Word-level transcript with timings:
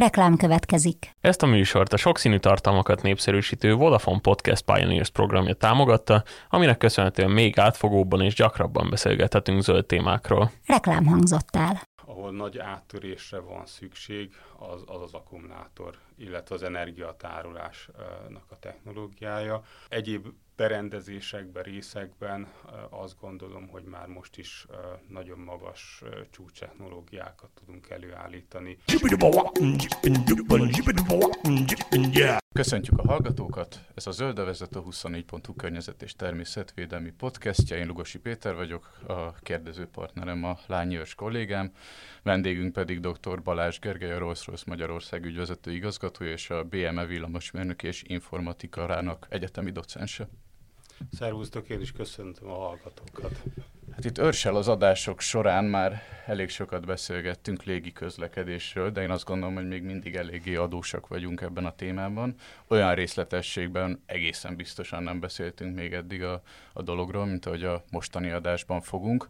Reklám 0.00 0.36
következik. 0.36 1.10
Ezt 1.20 1.42
a 1.42 1.46
műsort 1.46 1.92
a 1.92 1.96
sokszínű 1.96 2.38
tartalmakat 2.38 3.02
népszerűsítő 3.02 3.74
Vodafone 3.74 4.20
Podcast 4.20 4.64
Pioneers 4.64 5.10
programja 5.10 5.54
támogatta, 5.54 6.22
aminek 6.48 6.78
köszönhetően 6.78 7.30
még 7.30 7.58
átfogóbban 7.58 8.20
és 8.20 8.34
gyakrabban 8.34 8.90
beszélgethetünk 8.90 9.62
zöld 9.62 9.86
témákról. 9.86 10.50
Reklám 10.66 11.06
hangzott 11.06 11.56
el. 11.56 11.80
Ahol 12.06 12.32
nagy 12.32 12.58
áttörésre 12.58 13.38
van 13.38 13.66
szükség, 13.66 14.30
az 14.58 14.82
az, 14.86 15.02
az 15.02 15.14
akkumulátor, 15.14 15.94
illetve 16.16 16.54
az 16.54 16.62
energiatárolásnak 16.62 18.44
a 18.48 18.58
technológiája. 18.60 19.62
Egyéb 19.88 20.26
berendezésekben, 20.60 21.62
részekben 21.62 22.48
azt 22.90 23.20
gondolom, 23.20 23.68
hogy 23.68 23.82
már 23.84 24.06
most 24.06 24.38
is 24.38 24.66
nagyon 25.08 25.38
magas 25.38 26.02
csúcstechnológiákat 26.30 27.50
tudunk 27.54 27.90
előállítani. 27.90 28.78
Köszöntjük 32.54 32.98
a 32.98 33.06
hallgatókat! 33.06 33.84
Ez 33.94 34.06
a 34.06 34.10
Zöldevezet 34.10 34.76
a 34.76 34.82
24.hu 34.82 35.54
környezet 35.54 36.02
és 36.02 36.14
természetvédelmi 36.14 37.10
podcastja. 37.10 37.76
Én 37.76 37.86
Lugosi 37.86 38.18
Péter 38.18 38.54
vagyok, 38.54 38.98
a 39.06 39.32
kérdező 39.32 39.88
a 39.94 40.58
Lányi 40.66 40.96
Őrs 40.96 41.14
kollégám, 41.14 41.72
vendégünk 42.22 42.72
pedig 42.72 43.00
dr. 43.00 43.42
Balázs 43.42 43.78
Gergely, 43.78 44.12
a 44.12 44.18
Rolls-Royce 44.18 44.64
Magyarország 44.66 45.24
ügyvezető 45.24 45.72
igazgatója 45.72 46.30
és 46.30 46.50
a 46.50 46.64
BME 46.64 47.06
villamosmérnök 47.06 47.82
és 47.82 48.02
informatikarának 48.06 49.26
egyetemi 49.30 49.70
docense. 49.70 50.28
Szervusztok, 51.12 51.68
én 51.68 51.80
is 51.80 51.92
köszöntöm 51.92 52.48
a 52.48 52.54
hallgatókat. 52.54 53.42
Hát 53.90 54.04
itt 54.04 54.18
őrsel 54.18 54.56
az 54.56 54.68
adások 54.68 55.20
során 55.20 55.64
már 55.64 56.02
elég 56.26 56.48
sokat 56.48 56.86
beszélgettünk 56.86 57.62
légi 57.62 57.92
közlekedésről, 57.92 58.90
de 58.90 59.02
én 59.02 59.10
azt 59.10 59.24
gondolom, 59.24 59.54
hogy 59.54 59.68
még 59.68 59.82
mindig 59.82 60.14
eléggé 60.14 60.54
adósak 60.54 61.08
vagyunk 61.08 61.40
ebben 61.40 61.64
a 61.64 61.74
témában. 61.74 62.34
Olyan 62.68 62.94
részletességben 62.94 64.02
egészen 64.06 64.56
biztosan 64.56 65.02
nem 65.02 65.20
beszéltünk 65.20 65.74
még 65.74 65.92
eddig 65.92 66.22
a, 66.22 66.42
a 66.72 66.82
dologról, 66.82 67.26
mint 67.26 67.46
ahogy 67.46 67.64
a 67.64 67.84
mostani 67.90 68.30
adásban 68.30 68.80
fogunk. 68.80 69.28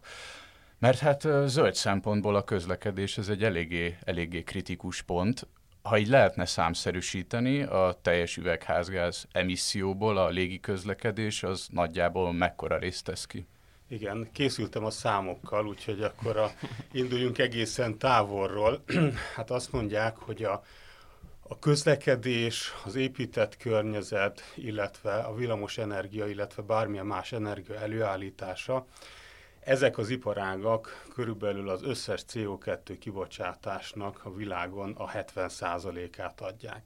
Mert 0.79 0.99
hát 0.99 1.27
zöld 1.45 1.75
szempontból 1.75 2.35
a 2.35 2.43
közlekedés 2.43 3.17
ez 3.17 3.29
egy 3.29 3.43
eléggé, 3.43 3.97
eléggé 4.03 4.43
kritikus 4.43 5.01
pont, 5.01 5.47
ha 5.81 5.97
így 5.97 6.07
lehetne 6.07 6.45
számszerűsíteni, 6.45 7.61
a 7.63 7.99
teljes 8.01 8.37
üvegházgáz 8.37 9.27
emisszióból 9.31 10.17
a 10.17 10.27
légi 10.29 10.59
közlekedés 10.59 11.43
az 11.43 11.67
nagyjából 11.71 12.33
mekkora 12.33 12.77
részt 12.77 13.03
tesz 13.03 13.25
ki? 13.25 13.47
Igen, 13.87 14.29
készültem 14.33 14.85
a 14.85 14.89
számokkal, 14.89 15.67
úgyhogy 15.67 16.01
akkor 16.01 16.37
a, 16.37 16.51
induljunk 16.91 17.37
egészen 17.37 17.97
távolról. 17.97 18.83
hát 19.35 19.51
azt 19.51 19.71
mondják, 19.71 20.17
hogy 20.17 20.43
a, 20.43 20.63
a 21.41 21.59
közlekedés, 21.59 22.73
az 22.85 22.95
épített 22.95 23.57
környezet, 23.57 24.41
illetve 24.55 25.13
a 25.13 25.35
villamos 25.35 25.77
energia, 25.77 26.27
illetve 26.27 26.61
bármilyen 26.61 27.05
más 27.05 27.31
energia 27.31 27.75
előállítása 27.75 28.85
ezek 29.61 29.97
az 29.97 30.09
iparágak 30.09 31.05
körülbelül 31.13 31.69
az 31.69 31.83
összes 31.83 32.23
CO2 32.33 32.95
kibocsátásnak 32.99 34.21
a 34.23 34.33
világon 34.33 34.91
a 34.91 35.09
70%-át 35.09 36.41
adják. 36.41 36.83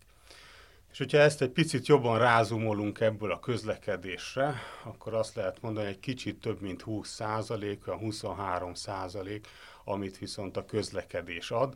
És 0.91 0.97
hogyha 0.97 1.17
ezt 1.17 1.41
egy 1.41 1.49
picit 1.49 1.87
jobban 1.87 2.19
rázumolunk 2.19 2.99
ebből 2.99 3.31
a 3.31 3.39
közlekedésre, 3.39 4.55
akkor 4.83 5.13
azt 5.13 5.35
lehet 5.35 5.61
mondani, 5.61 5.85
hogy 5.85 5.95
egy 5.95 6.01
kicsit 6.01 6.39
több 6.39 6.61
mint 6.61 6.81
20 6.81 7.09
százalék, 7.09 7.87
a 7.87 7.97
23 7.97 8.73
százalék, 8.73 9.47
amit 9.83 10.17
viszont 10.17 10.57
a 10.57 10.65
közlekedés 10.65 11.51
ad, 11.51 11.75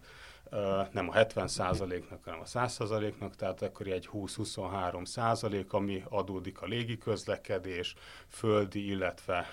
nem 0.91 1.09
a 1.09 1.13
70 1.13 1.47
százaléknak, 1.47 2.23
hanem 2.23 2.39
a 2.39 2.45
100 2.45 2.73
százaléknak, 2.73 3.35
tehát 3.35 3.61
akkor 3.61 3.87
egy 3.87 4.09
20-23 4.13 5.05
százalék, 5.05 5.73
ami 5.73 6.03
adódik 6.09 6.61
a 6.61 6.65
légi 6.65 6.97
közlekedés, 6.97 7.95
földi, 8.27 8.87
illetve 8.87 9.47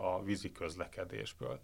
a 0.00 0.22
vízi 0.22 0.52
közlekedésből. 0.52 1.60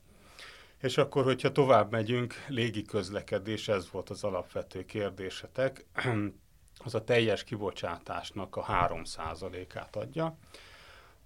És 0.80 0.98
akkor, 0.98 1.24
hogyha 1.24 1.52
tovább 1.52 1.90
megyünk, 1.90 2.34
légi 2.48 2.82
közlekedés, 2.82 3.68
ez 3.68 3.90
volt 3.90 4.10
az 4.10 4.24
alapvető 4.24 4.84
kérdésetek, 4.84 5.84
az 6.84 6.94
a 6.94 7.04
teljes 7.04 7.44
kibocsátásnak 7.44 8.56
a 8.56 8.62
3 8.62 9.02
át 9.74 9.96
adja. 9.96 10.36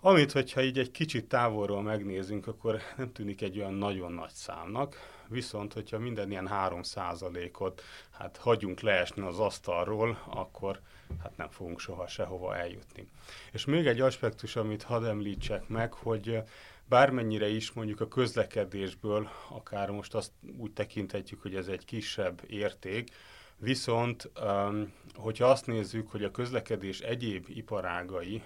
Amit, 0.01 0.33
hogyha 0.33 0.63
így 0.63 0.79
egy 0.79 0.91
kicsit 0.91 1.29
távolról 1.29 1.83
megnézünk, 1.83 2.47
akkor 2.47 2.81
nem 2.97 3.13
tűnik 3.13 3.43
egy 3.43 3.59
olyan 3.59 3.75
nagyon 3.75 4.13
nagy 4.13 4.33
számnak, 4.33 4.97
viszont 5.29 5.73
hogyha 5.73 5.99
minden 5.99 6.31
ilyen 6.31 6.49
3%-ot 6.53 7.83
hát 8.11 8.37
hagyunk 8.37 8.81
leesni 8.81 9.23
az 9.23 9.39
asztalról, 9.39 10.23
akkor 10.27 10.81
hát 11.23 11.37
nem 11.37 11.51
fogunk 11.51 11.81
soha 11.81 12.07
sehova 12.07 12.57
eljutni. 12.57 13.09
És 13.53 13.65
még 13.65 13.87
egy 13.87 14.01
aspektus, 14.01 14.57
amit 14.57 14.83
hadd 14.83 15.05
említsek 15.05 15.69
meg, 15.69 15.93
hogy 15.93 16.43
bármennyire 16.89 17.49
is 17.49 17.73
mondjuk 17.73 18.01
a 18.01 18.09
közlekedésből, 18.09 19.29
akár 19.49 19.91
most 19.91 20.15
azt 20.15 20.33
úgy 20.57 20.73
tekinthetjük, 20.73 21.43
hogy 21.43 21.55
ez 21.55 21.67
egy 21.67 21.85
kisebb 21.85 22.43
érték, 22.47 23.11
Viszont, 23.59 24.31
hogyha 25.15 25.47
azt 25.47 25.67
nézzük, 25.67 26.11
hogy 26.11 26.25
a 26.25 26.31
közlekedés 26.31 27.01
egyéb 27.01 27.47
iparágai, 27.49 28.43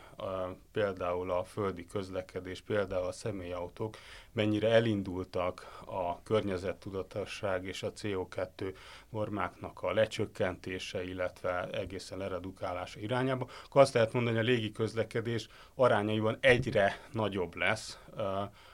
például 0.73 1.31
a 1.31 1.45
földi 1.45 1.87
közlekedés, 1.87 2.61
például 2.61 3.07
a 3.07 3.13
személyautók, 3.13 3.97
mennyire 4.33 4.69
elindultak 4.69 5.81
a 5.87 6.23
környezettudatosság 6.23 7.65
és 7.65 7.83
a 7.83 7.93
CO2 7.93 8.75
normáknak 9.09 9.83
a 9.83 9.93
lecsökkentése, 9.93 11.05
illetve 11.05 11.69
egészen 11.71 12.19
leredukálása 12.19 13.01
irányába, 13.01 13.49
akkor 13.65 13.81
azt 13.81 13.95
lehet 13.95 14.13
mondani, 14.13 14.37
hogy 14.37 14.47
a 14.47 14.51
légi 14.51 14.73
közlekedés 14.73 15.49
arányaiban 15.75 16.37
egyre 16.41 17.01
nagyobb 17.13 17.55
lesz, 17.55 17.99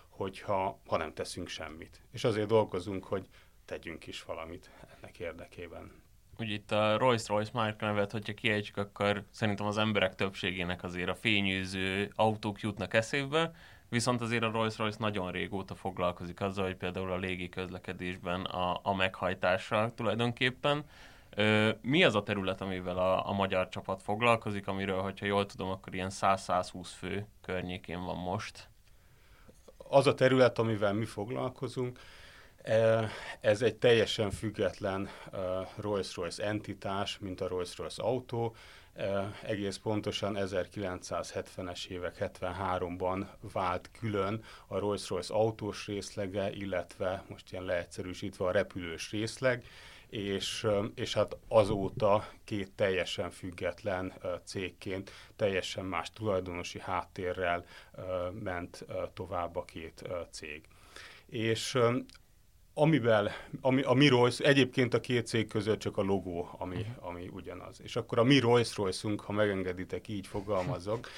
hogyha 0.09 0.79
ha 0.87 0.97
nem 0.97 1.15
teszünk 1.15 1.49
semmit. 1.49 2.01
És 2.11 2.25
azért 2.25 2.49
dolgozunk, 2.49 3.05
hogy 3.05 3.29
tegyünk 3.65 4.07
is 4.07 4.23
valamit 4.23 4.71
ennek 4.97 5.19
érdekében 5.19 6.05
ugye 6.39 6.53
itt 6.53 6.73
a 6.73 6.97
Rolls-Royce 6.99 7.51
márka 7.55 7.87
nevet, 7.87 8.13
hogyha 8.13 8.35
kiejtsük, 8.35 8.77
akkor 8.77 9.25
szerintem 9.31 9.67
az 9.67 9.79
emberek 9.79 10.15
többségének 10.15 10.83
azért 10.83 11.09
a 11.09 11.15
fényűző 11.15 12.13
autók 12.15 12.61
jutnak 12.61 12.95
eszébe, 12.95 13.51
viszont 13.89 14.21
azért 14.21 14.43
a 14.43 14.51
Rolls-Royce 14.51 14.97
nagyon 15.01 15.31
régóta 15.31 15.75
foglalkozik 15.75 16.41
azzal, 16.41 16.65
hogy 16.65 16.77
például 16.77 17.13
a 17.13 17.17
légi 17.17 17.49
közlekedésben 17.49 18.45
a, 18.45 18.81
a 18.83 18.95
meghajtással 18.95 19.95
tulajdonképpen. 19.95 20.85
Ö, 21.31 21.71
mi 21.83 22.05
az 22.05 22.15
a 22.15 22.23
terület, 22.23 22.61
amivel 22.61 22.99
a, 22.99 23.29
a 23.29 23.33
magyar 23.33 23.69
csapat 23.69 24.03
foglalkozik, 24.03 24.67
amiről, 24.67 25.01
hogyha 25.01 25.27
jól 25.27 25.47
tudom, 25.47 25.69
akkor 25.69 25.95
ilyen 25.95 26.11
100-120 26.13 26.89
fő 26.99 27.27
környékén 27.43 28.05
van 28.05 28.17
most? 28.17 28.69
Az 29.77 30.07
a 30.07 30.15
terület, 30.15 30.59
amivel 30.59 30.93
mi 30.93 31.05
foglalkozunk, 31.05 31.99
ez 33.41 33.63
egy 33.63 33.77
teljesen 33.77 34.31
független 34.31 35.09
Rolls-Royce 35.77 36.45
entitás, 36.45 37.19
mint 37.19 37.41
a 37.41 37.49
Rolls-Royce 37.49 38.03
autó. 38.03 38.55
Egész 39.43 39.77
pontosan 39.77 40.37
1970-es 40.41 41.87
évek 41.87 42.17
73-ban 42.21 43.27
vált 43.53 43.91
külön 43.99 44.45
a 44.67 44.79
Rolls-Royce 44.79 45.35
autós 45.35 45.87
részlege, 45.87 46.51
illetve 46.53 47.25
most 47.29 47.53
ilyen 47.53 47.65
leegyszerűsítve 47.65 48.45
a 48.45 48.51
repülős 48.51 49.11
részleg, 49.11 49.65
és, 50.09 50.67
és 50.95 51.15
hát 51.15 51.37
azóta 51.49 52.29
két 52.45 52.73
teljesen 52.73 53.31
független 53.31 54.13
cégként, 54.45 55.11
teljesen 55.37 55.85
más 55.85 56.11
tulajdonosi 56.11 56.81
háttérrel 56.81 57.65
ment 58.43 58.85
tovább 59.15 59.57
a 59.57 59.65
két 59.65 60.03
cég. 60.31 60.63
És 61.27 61.79
amivel, 62.79 63.31
ami, 63.61 63.83
a 63.83 63.93
mi 63.93 64.09
Rolls, 64.09 64.39
egyébként 64.39 64.95
a 64.95 65.01
két 65.01 65.27
cég 65.27 65.49
között 65.49 65.79
csak 65.79 65.97
a 65.97 66.03
logó, 66.03 66.49
ami, 66.59 66.87
ami 67.01 67.29
ugyanaz. 67.33 67.81
És 67.83 67.97
akkor 67.97 68.19
a 68.19 68.23
mi 68.23 68.39
rolls 68.39 68.77
royce 68.77 69.09
ha 69.17 69.33
megengeditek, 69.33 70.09
így 70.09 70.27
fogalmazok, 70.27 71.09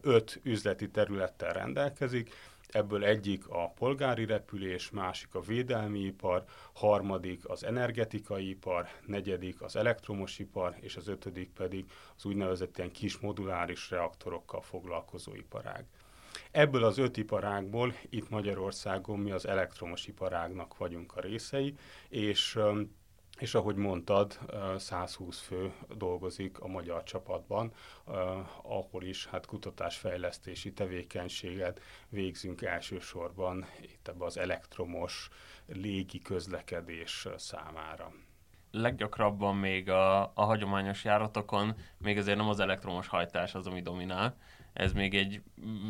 öt 0.00 0.40
üzleti 0.42 0.90
területtel 0.90 1.52
rendelkezik, 1.52 2.30
ebből 2.68 3.04
egyik 3.04 3.48
a 3.48 3.68
polgári 3.68 4.24
repülés, 4.24 4.90
másik 4.90 5.34
a 5.34 5.40
védelmi 5.40 5.98
ipar, 5.98 6.44
harmadik 6.72 7.48
az 7.48 7.64
energetikai 7.64 8.48
ipar, 8.48 8.88
negyedik 9.06 9.62
az 9.62 9.76
elektromos 9.76 10.38
ipar, 10.38 10.76
és 10.80 10.96
az 10.96 11.08
ötödik 11.08 11.50
pedig 11.50 11.84
az 12.16 12.24
úgynevezett 12.24 12.78
ilyen 12.78 12.92
kis 12.92 13.18
moduláris 13.18 13.90
reaktorokkal 13.90 14.60
foglalkozó 14.60 15.34
iparág. 15.34 15.84
Ebből 16.54 16.84
az 16.84 16.98
öt 16.98 17.16
iparágból 17.16 17.94
itt 18.08 18.30
Magyarországon 18.30 19.18
mi 19.18 19.30
az 19.30 19.46
elektromos 19.46 20.06
iparágnak 20.06 20.76
vagyunk 20.76 21.16
a 21.16 21.20
részei, 21.20 21.74
és 22.08 22.58
és 23.38 23.54
ahogy 23.54 23.76
mondtad, 23.76 24.38
120 24.76 25.40
fő 25.40 25.72
dolgozik 25.96 26.60
a 26.60 26.66
magyar 26.66 27.02
csapatban, 27.02 27.72
ahol 28.62 29.04
is 29.04 29.26
hát 29.26 29.46
kutatásfejlesztési 29.46 30.72
tevékenységet 30.72 31.80
végzünk 32.08 32.62
elsősorban 32.62 33.66
itt 33.80 34.08
ebbe 34.08 34.24
az 34.24 34.38
elektromos 34.38 35.28
légi 35.66 36.18
közlekedés 36.18 37.28
számára. 37.36 38.12
leggyakrabban 38.70 39.56
még 39.56 39.90
a, 39.90 40.22
a 40.22 40.44
hagyományos 40.44 41.04
járatokon 41.04 41.74
még 41.98 42.18
azért 42.18 42.36
nem 42.36 42.48
az 42.48 42.60
elektromos 42.60 43.08
hajtás 43.08 43.54
az, 43.54 43.66
ami 43.66 43.82
dominál. 43.82 44.36
Ez 44.74 44.92
még 44.92 45.14
egy 45.14 45.42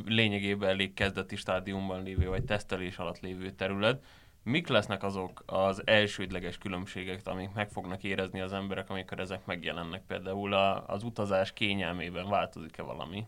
lényegében 0.06 0.68
elég 0.68 0.94
kezdeti 0.94 1.36
stádiumban 1.36 2.02
lévő, 2.02 2.28
vagy 2.28 2.44
tesztelés 2.44 2.96
alatt 2.98 3.20
lévő 3.20 3.50
terület. 3.50 4.04
Mik 4.42 4.68
lesznek 4.68 5.02
azok 5.02 5.42
az 5.46 5.82
elsődleges 5.86 6.58
különbségek, 6.58 7.26
amik 7.26 7.52
meg 7.52 7.70
fognak 7.70 8.02
érezni 8.02 8.40
az 8.40 8.52
emberek, 8.52 8.90
amikor 8.90 9.20
ezek 9.20 9.46
megjelennek? 9.46 10.02
Például 10.06 10.52
a, 10.52 10.86
az 10.86 11.02
utazás 11.02 11.52
kényelmében 11.52 12.28
változik-e 12.28 12.82
valami? 12.82 13.26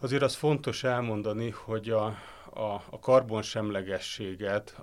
Azért 0.00 0.22
az 0.22 0.34
fontos 0.34 0.84
elmondani, 0.84 1.50
hogy 1.50 1.90
a, 1.90 2.04
a, 2.50 2.82
a 2.90 2.98
karbonsemlegességet, 3.00 4.78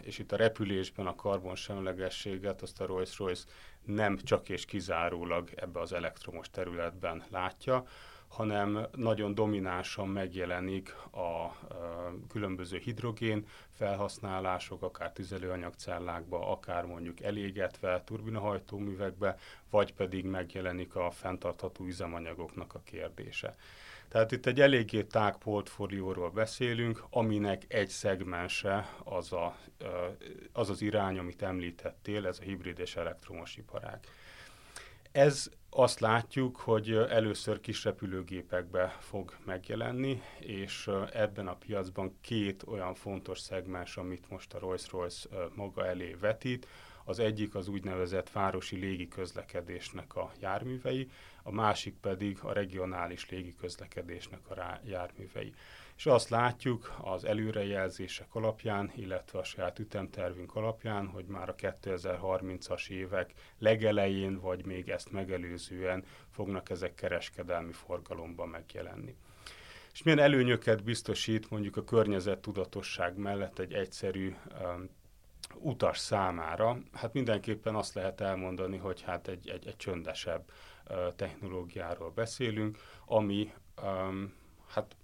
és 0.00 0.18
itt 0.18 0.32
a 0.32 0.36
repülésben 0.36 1.06
a 1.06 1.14
karbonsemlegességet, 1.14 2.62
azt 2.62 2.80
a 2.80 2.86
Rolls-Royce 2.86 3.44
nem 3.84 4.16
csak 4.16 4.48
és 4.48 4.64
kizárólag 4.64 5.50
ebbe 5.54 5.80
az 5.80 5.92
elektromos 5.92 6.50
területben 6.50 7.24
látja, 7.30 7.84
hanem 8.28 8.86
nagyon 8.94 9.34
dominánsan 9.34 10.08
megjelenik 10.08 10.94
a, 11.10 11.56
különböző 12.28 12.78
hidrogén 12.78 13.46
felhasználások, 13.70 14.82
akár 14.82 15.12
tüzelőanyagcellákba, 15.12 16.50
akár 16.50 16.84
mondjuk 16.84 17.20
elégetve 17.20 18.02
turbinahajtóművekbe, 18.04 19.36
vagy 19.70 19.94
pedig 19.94 20.24
megjelenik 20.24 20.94
a 20.94 21.10
fenntartható 21.10 21.84
üzemanyagoknak 21.84 22.74
a 22.74 22.80
kérdése. 22.84 23.54
Tehát 24.08 24.32
itt 24.32 24.46
egy 24.46 24.60
eléggé 24.60 25.02
tág 25.02 25.36
portfólióról 25.38 26.30
beszélünk, 26.30 27.04
aminek 27.10 27.62
egy 27.68 27.88
szegmense 27.88 28.88
az, 29.04 29.32
a, 29.32 29.56
az 30.52 30.70
az 30.70 30.82
irány, 30.82 31.18
amit 31.18 31.42
említettél, 31.42 32.26
ez 32.26 32.38
a 32.38 32.42
hibrid 32.42 32.78
és 32.78 32.96
elektromos 32.96 33.56
iparág. 33.56 34.00
Ez 35.12 35.50
azt 35.78 36.00
látjuk, 36.00 36.56
hogy 36.56 36.90
először 36.92 37.60
kis 37.60 37.84
repülőgépekbe 37.84 38.96
fog 39.00 39.36
megjelenni, 39.44 40.22
és 40.38 40.90
ebben 41.12 41.46
a 41.46 41.56
piacban 41.56 42.16
két 42.20 42.62
olyan 42.66 42.94
fontos 42.94 43.38
szegmens, 43.38 43.96
amit 43.96 44.30
most 44.30 44.54
a 44.54 44.58
Rolls-Royce 44.58 45.28
maga 45.54 45.86
elé 45.86 46.16
vetít. 46.20 46.66
Az 47.04 47.18
egyik 47.18 47.54
az 47.54 47.68
úgynevezett 47.68 48.30
városi 48.30 48.76
légiközlekedésnek 48.76 50.16
a 50.16 50.32
járművei, 50.40 51.10
a 51.42 51.50
másik 51.50 51.94
pedig 52.00 52.38
a 52.42 52.52
regionális 52.52 53.30
légiközlekedésnek 53.30 54.50
a 54.50 54.80
járművei. 54.84 55.54
És 55.96 56.06
azt 56.06 56.28
látjuk 56.28 56.94
az 57.02 57.24
előrejelzések 57.24 58.34
alapján, 58.34 58.92
illetve 58.94 59.38
a 59.38 59.44
saját 59.44 59.78
ütemtervünk 59.78 60.54
alapján, 60.54 61.06
hogy 61.06 61.24
már 61.24 61.48
a 61.48 61.54
2030-as 61.54 62.88
évek 62.88 63.32
legelején, 63.58 64.40
vagy 64.40 64.64
még 64.64 64.88
ezt 64.88 65.12
megelőzően 65.12 66.04
fognak 66.30 66.70
ezek 66.70 66.94
kereskedelmi 66.94 67.72
forgalomban 67.72 68.48
megjelenni. 68.48 69.16
És 69.92 70.02
milyen 70.02 70.18
előnyöket 70.18 70.84
biztosít 70.84 71.50
mondjuk 71.50 71.76
a 71.76 71.84
környezettudatosság 71.84 73.16
mellett 73.16 73.58
egy 73.58 73.72
egyszerű 73.72 74.34
um, 74.62 74.88
utas 75.54 75.98
számára? 75.98 76.78
Hát 76.92 77.12
mindenképpen 77.12 77.74
azt 77.74 77.94
lehet 77.94 78.20
elmondani, 78.20 78.76
hogy 78.76 79.02
hát 79.02 79.28
egy, 79.28 79.48
egy, 79.48 79.66
egy 79.66 79.76
csöndesebb 79.76 80.50
technológiáról 81.16 82.10
beszélünk, 82.10 82.78
ami 83.06 83.52
um, 83.82 84.34
hát 84.68 84.96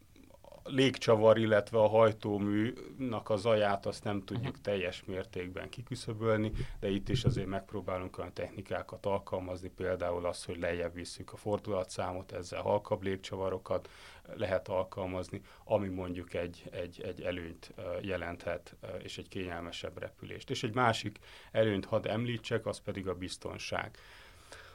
légcsavar, 0.64 1.38
illetve 1.38 1.78
a 1.78 1.88
hajtóműnak 1.88 3.30
a 3.30 3.36
zaját 3.36 3.86
azt 3.86 4.04
nem 4.04 4.24
tudjuk 4.24 4.60
teljes 4.60 5.04
mértékben 5.04 5.68
kiküszöbölni, 5.68 6.52
de 6.80 6.88
itt 6.88 7.08
is 7.08 7.24
azért 7.24 7.46
megpróbálunk 7.46 8.18
olyan 8.18 8.32
technikákat 8.32 9.06
alkalmazni, 9.06 9.68
például 9.68 10.26
az, 10.26 10.44
hogy 10.44 10.58
lejjebb 10.58 10.94
visszük 10.94 11.32
a 11.32 11.36
fordulatszámot, 11.36 12.32
ezzel 12.32 12.62
halkabb 12.62 13.02
légcsavarokat 13.02 13.88
lehet 14.34 14.68
alkalmazni, 14.68 15.40
ami 15.64 15.88
mondjuk 15.88 16.34
egy, 16.34 16.62
egy, 16.70 17.00
egy 17.02 17.20
előnyt 17.20 17.74
jelenthet, 18.00 18.76
és 19.02 19.18
egy 19.18 19.28
kényelmesebb 19.28 19.98
repülést. 19.98 20.50
És 20.50 20.62
egy 20.62 20.74
másik 20.74 21.18
előnyt 21.52 21.84
hadd 21.84 22.08
említsek, 22.08 22.66
az 22.66 22.80
pedig 22.80 23.08
a 23.08 23.14
biztonság. 23.14 23.98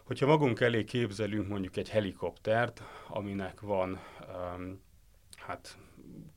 Hogyha 0.04 0.26
magunk 0.26 0.60
elé 0.60 0.84
képzelünk 0.84 1.48
mondjuk 1.48 1.78
egy 1.78 1.90
helikoptert, 1.90 2.82
aminek 3.08 3.62
van 3.62 4.00
um, 4.56 4.86
hát 5.48 5.78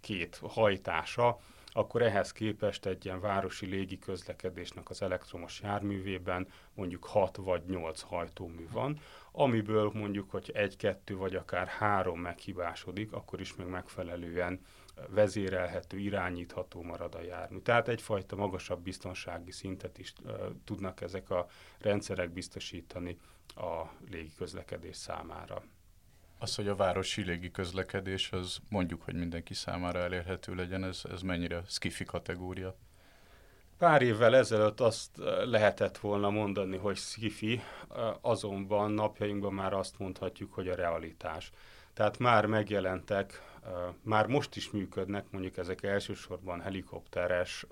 két 0.00 0.40
hajtása, 0.42 1.40
akkor 1.72 2.02
ehhez 2.02 2.32
képest 2.32 2.86
egy 2.86 3.04
ilyen 3.04 3.20
városi 3.20 3.66
légiközlekedésnek 3.66 4.90
az 4.90 5.02
elektromos 5.02 5.60
járművében 5.60 6.48
mondjuk 6.74 7.04
6 7.04 7.36
vagy 7.36 7.64
8 7.64 8.00
hajtómű 8.00 8.68
van, 8.72 9.00
amiből 9.32 9.90
mondjuk, 9.94 10.30
hogy 10.30 10.50
egy-kettő 10.54 11.16
vagy 11.16 11.34
akár 11.34 11.66
három 11.66 12.20
meghibásodik, 12.20 13.12
akkor 13.12 13.40
is 13.40 13.54
még 13.54 13.66
megfelelően 13.66 14.60
vezérelhető, 15.08 15.98
irányítható 15.98 16.82
marad 16.82 17.14
a 17.14 17.22
jármű. 17.22 17.58
Tehát 17.58 17.88
egyfajta 17.88 18.36
magasabb 18.36 18.82
biztonsági 18.82 19.50
szintet 19.50 19.98
is 19.98 20.12
uh, 20.22 20.32
tudnak 20.64 21.00
ezek 21.00 21.30
a 21.30 21.46
rendszerek 21.78 22.30
biztosítani 22.30 23.18
a 23.54 23.82
légiközlekedés 24.10 24.96
számára. 24.96 25.62
Az, 26.42 26.54
hogy 26.54 26.68
a 26.68 26.76
városi 26.76 27.22
légi 27.22 27.50
közlekedés, 27.50 28.32
az 28.32 28.58
mondjuk, 28.68 29.02
hogy 29.02 29.14
mindenki 29.14 29.54
számára 29.54 29.98
elérhető 29.98 30.54
legyen, 30.54 30.84
ez, 30.84 31.02
ez 31.12 31.22
mennyire 31.22 31.62
skifi 31.66 32.04
kategória? 32.04 32.76
Pár 33.78 34.02
évvel 34.02 34.36
ezelőtt 34.36 34.80
azt 34.80 35.10
lehetett 35.44 35.98
volna 35.98 36.30
mondani, 36.30 36.76
hogy 36.76 36.96
skifi, 36.96 37.60
azonban 38.20 38.90
napjainkban 38.90 39.52
már 39.52 39.72
azt 39.72 39.98
mondhatjuk, 39.98 40.52
hogy 40.52 40.68
a 40.68 40.74
realitás. 40.74 41.50
Tehát 41.92 42.18
már 42.18 42.46
megjelentek 42.46 43.42
már 44.02 44.26
most 44.26 44.56
is 44.56 44.70
működnek, 44.70 45.30
mondjuk 45.30 45.56
ezek 45.56 45.82
elsősorban 45.82 46.60
helikopteres 46.60 47.66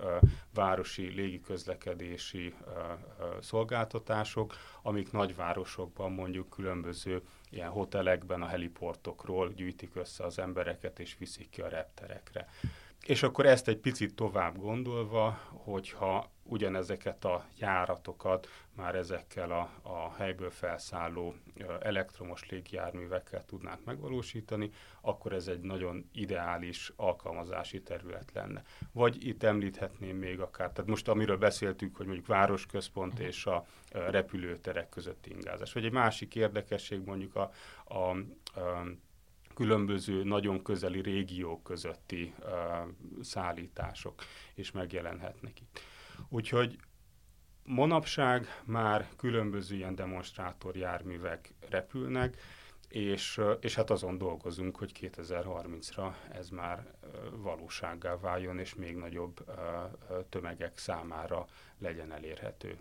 városi 0.53 1.07
légiközlekedési 1.07 2.53
szolgáltatások, 3.39 4.53
amik 4.81 5.11
nagyvárosokban 5.11 6.11
mondjuk 6.11 6.49
különböző 6.49 7.21
ilyen 7.49 7.69
hotelekben 7.69 8.41
a 8.41 8.47
heliportokról 8.47 9.53
gyűjtik 9.53 9.95
össze 9.95 10.23
az 10.23 10.39
embereket 10.39 10.99
és 10.99 11.15
viszik 11.17 11.49
ki 11.49 11.61
a 11.61 11.67
repterekre. 11.67 12.47
És 13.05 13.23
akkor 13.23 13.45
ezt 13.45 13.67
egy 13.67 13.77
picit 13.77 14.15
tovább 14.15 14.57
gondolva, 14.57 15.39
hogyha 15.49 16.31
ugyanezeket 16.49 17.25
a 17.25 17.45
járatokat 17.57 18.47
már 18.75 18.95
ezekkel 18.95 19.51
a, 19.51 19.69
a 19.81 20.13
helyből 20.17 20.49
felszálló 20.49 21.35
elektromos 21.81 22.49
légjárművekkel 22.49 23.45
tudnánk 23.45 23.85
megvalósítani, 23.85 24.71
akkor 25.01 25.33
ez 25.33 25.47
egy 25.47 25.59
nagyon 25.59 26.09
ideális 26.13 26.91
alkalmazási 26.95 27.81
terület 27.81 28.31
lenne. 28.33 28.63
Vagy 28.91 29.27
itt 29.27 29.43
említhetném 29.43 30.17
még 30.17 30.39
akár, 30.39 30.71
tehát 30.71 30.89
most 30.89 31.07
amiről 31.07 31.37
beszéltük, 31.37 31.95
hogy 31.95 32.05
mondjuk 32.05 32.27
városközpont 32.27 33.13
mhm. 33.13 33.21
és 33.21 33.45
a 33.45 33.65
repülőterek 33.91 34.89
közötti 34.89 35.31
ingázás. 35.31 35.73
Vagy 35.73 35.85
egy 35.85 35.91
másik 35.91 36.35
érdekesség 36.35 37.01
mondjuk 37.05 37.35
a, 37.35 37.51
a, 37.83 38.09
a 38.59 38.85
különböző 39.55 40.23
nagyon 40.23 40.63
közeli 40.63 41.01
régiók 41.01 41.63
közötti 41.63 42.33
uh, 42.39 42.47
szállítások 43.21 44.23
is 44.55 44.71
megjelenhetnek 44.71 45.61
itt. 45.61 45.79
Úgyhogy 46.29 46.79
manapság 47.63 48.47
már 48.65 49.07
különböző 49.17 49.75
ilyen 49.75 49.95
demonstrátor 49.95 50.75
járművek 50.75 51.53
repülnek, 51.69 52.37
és, 52.89 53.41
és 53.59 53.75
hát 53.75 53.89
azon 53.89 54.17
dolgozunk, 54.17 54.77
hogy 54.77 54.91
2030-ra 55.01 56.13
ez 56.31 56.49
már 56.49 56.93
valósággá 57.31 58.17
váljon, 58.19 58.59
és 58.59 58.75
még 58.75 58.95
nagyobb 58.95 59.45
tömegek 60.29 60.77
számára 60.77 61.45
legyen 61.77 62.11
elérhető 62.11 62.77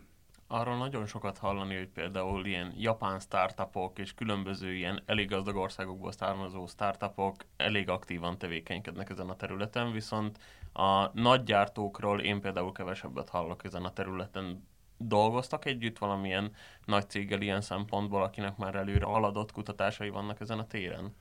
arról 0.48 0.76
nagyon 0.76 1.06
sokat 1.06 1.38
hallani, 1.38 1.76
hogy 1.76 1.88
például 1.88 2.46
ilyen 2.46 2.74
japán 2.76 3.20
startupok 3.20 3.98
és 3.98 4.14
különböző 4.14 4.74
ilyen 4.74 5.02
elég 5.06 5.28
gazdag 5.28 5.56
országokból 5.56 6.12
származó 6.12 6.66
startupok 6.66 7.34
elég 7.56 7.88
aktívan 7.88 8.38
tevékenykednek 8.38 9.10
ezen 9.10 9.28
a 9.28 9.36
területen, 9.36 9.92
viszont 9.92 10.38
a 10.72 11.20
nagygyártókról 11.20 12.20
én 12.20 12.40
például 12.40 12.72
kevesebbet 12.72 13.28
hallok 13.28 13.64
ezen 13.64 13.84
a 13.84 13.92
területen. 13.92 14.66
Dolgoztak 14.96 15.64
együtt 15.64 15.98
valamilyen 15.98 16.52
nagy 16.84 17.08
céggel 17.08 17.40
ilyen 17.40 17.60
szempontból, 17.60 18.22
akinek 18.22 18.56
már 18.56 18.74
előre 18.74 19.04
haladott 19.04 19.52
kutatásai 19.52 20.08
vannak 20.08 20.40
ezen 20.40 20.58
a 20.58 20.66
téren? 20.66 21.14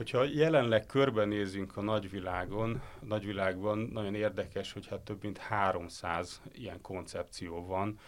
Hogyha 0.00 0.24
jelenleg 0.24 0.86
körbenézünk 0.86 1.76
a 1.76 1.80
nagyvilágon, 1.80 2.82
a 3.00 3.04
nagyvilágban 3.04 3.78
nagyon 3.78 4.14
érdekes, 4.14 4.72
hogy 4.72 4.86
hát 4.86 5.00
több 5.00 5.22
mint 5.22 5.38
300 5.38 6.40
ilyen 6.52 6.80
koncepció 6.80 7.66
van, 7.66 7.98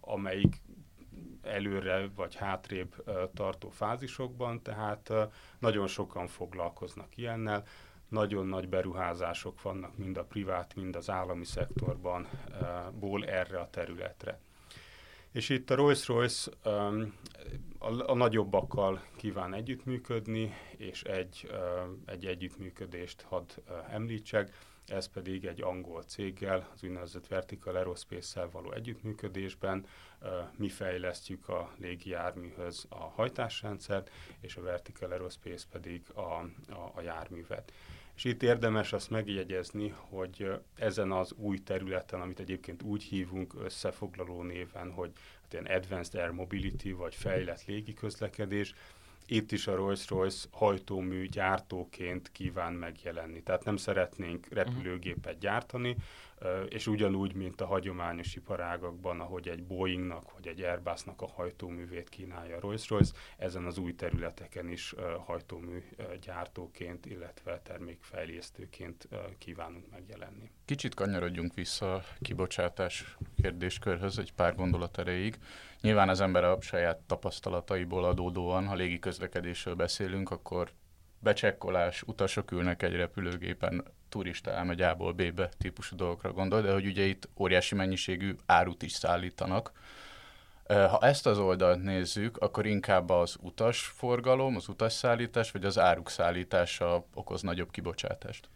amelyik 0.00 0.60
előre 1.42 2.08
vagy 2.14 2.34
hátrébb 2.34 2.94
tartó 3.34 3.68
fázisokban, 3.68 4.62
tehát 4.62 5.12
nagyon 5.58 5.86
sokan 5.86 6.26
foglalkoznak 6.26 7.16
ilyennel. 7.16 7.64
Nagyon 8.08 8.46
nagy 8.46 8.68
beruházások 8.68 9.62
vannak 9.62 9.96
mind 9.96 10.16
a 10.16 10.24
privát, 10.24 10.74
mind 10.74 10.96
az 10.96 11.10
állami 11.10 11.44
szektorban 11.44 12.28
ból 12.98 13.24
erre 13.24 13.60
a 13.60 13.70
területre. 13.70 14.40
És 15.32 15.48
itt 15.48 15.70
a 15.70 15.74
Rolls-Royce 15.74 16.50
a, 17.78 18.14
nagyobbakkal 18.14 19.02
kíván 19.16 19.54
együttműködni, 19.54 20.54
és 20.76 21.02
egy, 21.02 21.50
egy 22.06 22.26
együttműködést 22.26 23.22
hadd 23.22 23.50
említsek 23.90 24.52
ez 24.90 25.08
pedig 25.08 25.44
egy 25.44 25.62
angol 25.62 26.02
céggel, 26.02 26.68
az 26.74 26.82
úgynevezett 26.82 27.26
Vertical 27.26 27.74
Aerospace-szel 27.74 28.48
való 28.50 28.72
együttműködésben 28.72 29.86
mi 30.56 30.68
fejlesztjük 30.68 31.48
a 31.48 31.72
légijárműhöz 31.78 32.86
a 32.88 33.02
hajtásrendszert, 33.02 34.10
és 34.40 34.56
a 34.56 34.62
Vertical 34.62 35.10
Aerospace 35.10 35.66
pedig 35.70 36.02
a, 36.14 36.20
a, 36.20 36.92
a 36.94 37.00
járművet. 37.00 37.72
És 38.14 38.24
itt 38.24 38.42
érdemes 38.42 38.92
azt 38.92 39.10
megjegyezni, 39.10 39.88
hogy 39.88 40.50
ezen 40.74 41.12
az 41.12 41.32
új 41.32 41.58
területen, 41.58 42.20
amit 42.20 42.40
egyébként 42.40 42.82
úgy 42.82 43.02
hívunk 43.02 43.54
összefoglaló 43.58 44.42
néven, 44.42 44.92
hogy 44.92 45.10
hát 45.42 45.52
ilyen 45.52 45.66
Advanced 45.66 46.20
Air 46.20 46.30
Mobility, 46.30 46.90
vagy 46.90 47.14
fejlett 47.14 47.64
légiközlekedés, 47.64 48.74
itt 49.30 49.52
is 49.52 49.66
a 49.66 49.74
Rolls-Royce 49.74 50.46
hajtómű 50.50 51.26
gyártóként 51.26 52.32
kíván 52.32 52.72
megjelenni. 52.72 53.42
Tehát 53.42 53.64
nem 53.64 53.76
szeretnénk 53.76 54.46
repülőgépet 54.50 55.38
gyártani, 55.38 55.96
és 56.68 56.86
ugyanúgy, 56.86 57.34
mint 57.34 57.60
a 57.60 57.66
hagyományos 57.66 58.34
iparágakban, 58.34 59.20
ahogy 59.20 59.48
egy 59.48 59.62
Boeingnak 59.62 60.32
vagy 60.32 60.46
egy 60.46 60.60
Airbusnak 60.60 61.22
a 61.22 61.26
hajtóművét 61.26 62.08
kínálja 62.08 62.56
a 62.56 62.60
Rolls-Royce, 62.60 63.12
ezen 63.36 63.64
az 63.64 63.78
új 63.78 63.94
területeken 63.94 64.68
is 64.68 64.94
hajtómű 65.24 65.82
gyártóként, 66.20 67.06
illetve 67.06 67.60
termékfejlesztőként 67.60 69.08
kívánunk 69.38 69.90
megjelenni. 69.90 70.50
Kicsit 70.64 70.94
kanyarodjunk 70.94 71.54
vissza 71.54 71.94
a 71.94 72.04
kibocsátás 72.20 73.16
kérdéskörhöz 73.42 74.18
egy 74.18 74.32
pár 74.32 74.54
gondolat 74.54 74.98
erejéig. 74.98 75.38
Nyilván 75.80 76.08
az 76.08 76.20
ember 76.20 76.44
a 76.44 76.60
saját 76.60 76.98
tapasztalataiból 76.98 78.04
adódóan, 78.04 78.66
ha 78.66 78.74
légi 78.74 78.98
közlekedésről 78.98 79.74
beszélünk, 79.74 80.30
akkor 80.30 80.70
becsekkolás, 81.18 82.02
utasok 82.02 82.50
ülnek 82.50 82.82
egy 82.82 82.94
repülőgépen, 82.94 83.84
turista 84.08 84.50
elmegy 84.50 84.80
A-ból 84.80 85.12
B-be 85.12 85.48
típusú 85.58 85.96
dolgokra 85.96 86.32
gondol, 86.32 86.60
de 86.60 86.72
hogy 86.72 86.86
ugye 86.86 87.02
itt 87.02 87.28
óriási 87.36 87.74
mennyiségű 87.74 88.34
árut 88.46 88.82
is 88.82 88.92
szállítanak. 88.92 89.72
Ha 90.66 90.98
ezt 91.00 91.26
az 91.26 91.38
oldalt 91.38 91.82
nézzük, 91.82 92.36
akkor 92.36 92.66
inkább 92.66 93.10
az 93.10 93.36
utasforgalom, 93.40 94.56
az 94.56 94.68
utasszállítás, 94.68 95.50
vagy 95.50 95.64
az 95.64 95.78
áruk 95.78 96.10
szállítása 96.10 97.04
okoz 97.14 97.42
nagyobb 97.42 97.70
kibocsátást? 97.70 98.48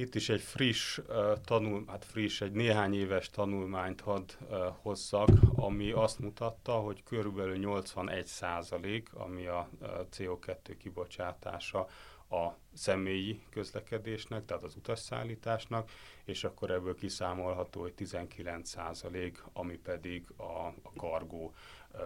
Itt 0.00 0.14
is 0.14 0.28
egy 0.28 0.40
friss 0.40 0.98
uh, 0.98 1.32
tanul, 1.44 1.84
hát 1.86 2.04
friss, 2.04 2.40
egy 2.40 2.52
néhány 2.52 2.94
éves 2.94 3.30
tanulmányt 3.30 4.00
hadd 4.00 4.30
uh, 4.40 4.58
hozzak, 4.82 5.28
ami 5.54 5.90
azt 5.90 6.18
mutatta, 6.18 6.72
hogy 6.72 7.02
körülbelül 7.02 7.56
81 7.56 8.26
százalék, 8.26 9.14
ami 9.14 9.46
a 9.46 9.68
uh, 9.80 9.88
CO2 10.16 10.74
kibocsátása 10.78 11.86
a 12.30 12.56
személyi 12.72 13.42
közlekedésnek, 13.50 14.44
tehát 14.44 14.62
az 14.62 14.76
utasszállításnak, 14.76 15.90
és 16.24 16.44
akkor 16.44 16.70
ebből 16.70 16.94
kiszámolható, 16.94 17.80
hogy 17.80 17.94
19 17.94 18.68
százalék, 18.68 19.44
ami 19.52 19.76
pedig 19.76 20.26
a, 20.36 20.66
a 20.82 20.92
kargó 20.96 21.54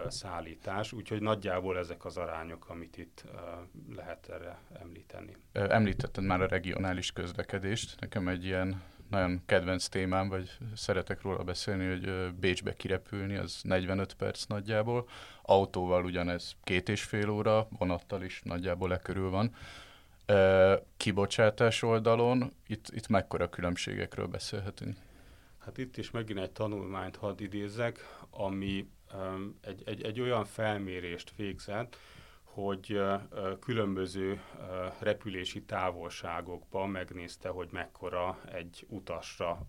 szállítás, 0.07 0.91
úgyhogy 0.91 1.21
nagyjából 1.21 1.77
ezek 1.77 2.05
az 2.05 2.17
arányok, 2.17 2.69
amit 2.69 2.97
itt 2.97 3.25
lehet 3.95 4.29
erre 4.29 4.59
említeni. 4.81 5.35
Említetted 5.51 6.23
már 6.23 6.41
a 6.41 6.47
regionális 6.47 7.11
közlekedést, 7.11 7.99
nekem 7.99 8.27
egy 8.27 8.45
ilyen 8.45 8.83
nagyon 9.09 9.41
kedvenc 9.45 9.87
témám, 9.87 10.29
vagy 10.29 10.57
szeretek 10.75 11.21
róla 11.21 11.43
beszélni, 11.43 11.87
hogy 11.87 12.33
Bécsbe 12.33 12.73
kirepülni, 12.73 13.35
az 13.35 13.59
45 13.63 14.13
perc 14.13 14.45
nagyjából, 14.45 15.09
autóval 15.41 16.05
ugyanez 16.05 16.55
két 16.63 16.89
és 16.89 17.03
fél 17.03 17.29
óra, 17.29 17.67
vonattal 17.77 18.23
is 18.23 18.41
nagyjából 18.43 18.93
e 18.93 18.99
körül 18.99 19.29
van. 19.29 19.55
Kibocsátás 20.97 21.81
oldalon 21.81 22.53
itt, 22.67 22.87
itt 22.89 23.07
mekkora 23.07 23.49
különbségekről 23.49 24.27
beszélhetünk? 24.27 24.97
Hát 25.65 25.77
itt 25.77 25.97
is 25.97 26.11
megint 26.11 26.39
egy 26.39 26.51
tanulmányt 26.51 27.15
hadd 27.15 27.41
idézek, 27.41 27.99
ami 28.29 28.87
egy, 29.61 29.81
egy, 29.85 30.01
egy 30.03 30.19
olyan 30.19 30.45
felmérést 30.45 31.33
végzett, 31.35 31.97
hogy 32.55 33.01
különböző 33.59 34.41
repülési 34.99 35.61
távolságokban 35.61 36.89
megnézte, 36.89 37.49
hogy 37.49 37.67
mekkora 37.71 38.39
egy 38.53 38.85
utasra 38.89 39.67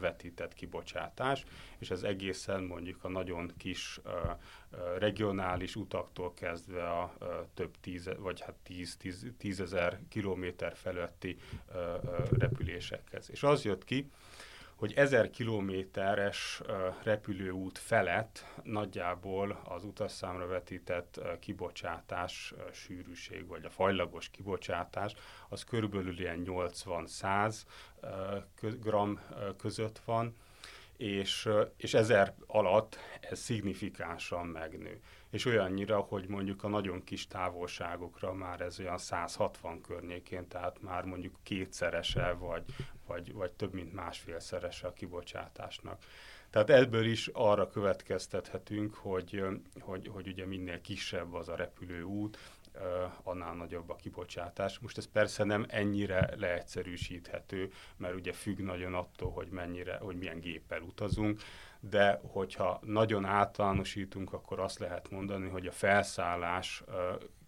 vetített 0.00 0.54
kibocsátás, 0.54 1.44
és 1.78 1.90
ez 1.90 2.02
egészen 2.02 2.62
mondjuk 2.62 3.04
a 3.04 3.08
nagyon 3.08 3.52
kis 3.56 4.00
regionális 4.98 5.76
utaktól 5.76 6.34
kezdve 6.34 6.90
a 6.90 7.14
több 7.54 7.74
tíz, 7.80 8.10
vagy 8.18 8.40
hát 8.40 8.54
tíz, 8.62 8.96
tíz, 8.96 9.26
tízezer 9.38 10.00
kilométer 10.08 10.76
feletti 10.76 11.36
repülésekhez. 12.38 13.30
És 13.30 13.42
az 13.42 13.64
jött 13.64 13.84
ki, 13.84 14.10
hogy 14.82 14.92
1000 14.94 15.30
kilométeres 15.30 16.62
repülőút 17.02 17.78
felett 17.78 18.46
nagyjából 18.62 19.60
az 19.64 19.84
utasszámra 19.84 20.46
vetített 20.46 21.20
kibocsátás 21.40 22.54
sűrűség, 22.72 23.46
vagy 23.46 23.64
a 23.64 23.70
fajlagos 23.70 24.28
kibocsátás, 24.28 25.14
az 25.48 25.64
körülbelül 25.64 26.20
ilyen 26.20 26.42
80-100 26.46 27.54
gram 28.80 29.20
között 29.58 29.98
van, 30.04 30.36
és, 30.96 31.48
és 31.76 31.94
ezer 31.94 32.34
alatt 32.46 32.98
ez 33.20 33.38
szignifikánsan 33.38 34.46
megnő. 34.46 35.00
És 35.32 35.44
olyannyira, 35.44 35.98
hogy 35.98 36.28
mondjuk 36.28 36.64
a 36.64 36.68
nagyon 36.68 37.04
kis 37.04 37.26
távolságokra 37.26 38.32
már 38.32 38.60
ez 38.60 38.80
olyan 38.80 38.98
160 38.98 39.80
környékén, 39.80 40.48
tehát 40.48 40.82
már 40.82 41.04
mondjuk 41.04 41.36
kétszerese, 41.42 42.32
vagy, 42.32 42.64
vagy, 43.06 43.32
vagy 43.32 43.52
több 43.52 43.72
mint 43.72 43.92
másfélszerese 43.92 44.86
a 44.86 44.92
kibocsátásnak. 44.92 46.02
Tehát 46.50 46.70
ebből 46.70 47.04
is 47.04 47.26
arra 47.32 47.68
következtethetünk, 47.68 48.94
hogy, 48.94 49.42
hogy, 49.80 50.08
hogy 50.08 50.26
ugye 50.28 50.46
minél 50.46 50.80
kisebb 50.80 51.34
az 51.34 51.48
a 51.48 51.56
repülőút, 51.56 52.38
annál 53.22 53.54
nagyobb 53.54 53.90
a 53.90 53.96
kibocsátás. 53.96 54.78
Most 54.78 54.98
ez 54.98 55.10
persze 55.12 55.44
nem 55.44 55.66
ennyire 55.68 56.34
leegyszerűsíthető, 56.36 57.72
mert 57.96 58.14
ugye 58.14 58.32
függ 58.32 58.58
nagyon 58.58 58.94
attól, 58.94 59.30
hogy 59.30 59.48
mennyire, 59.48 59.96
hogy 59.96 60.16
milyen 60.16 60.40
géppel 60.40 60.80
utazunk, 60.80 61.40
de 61.90 62.20
hogyha 62.22 62.80
nagyon 62.82 63.24
általánosítunk, 63.24 64.32
akkor 64.32 64.60
azt 64.60 64.78
lehet 64.78 65.10
mondani, 65.10 65.48
hogy 65.48 65.66
a 65.66 65.72
felszállás 65.72 66.84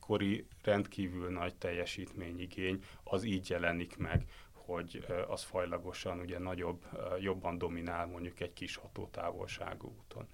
kori 0.00 0.46
rendkívül 0.62 1.30
nagy 1.30 1.54
teljesítményigény 1.54 2.84
az 3.04 3.24
így 3.24 3.50
jelenik 3.50 3.96
meg, 3.96 4.24
hogy 4.52 5.06
az 5.28 5.42
fajlagosan 5.42 6.20
ugye 6.20 6.38
nagyobb, 6.38 6.84
jobban 7.20 7.58
dominál 7.58 8.06
mondjuk 8.06 8.40
egy 8.40 8.52
kis 8.52 8.76
hatótávolságú 8.76 9.94
úton. 9.98 10.28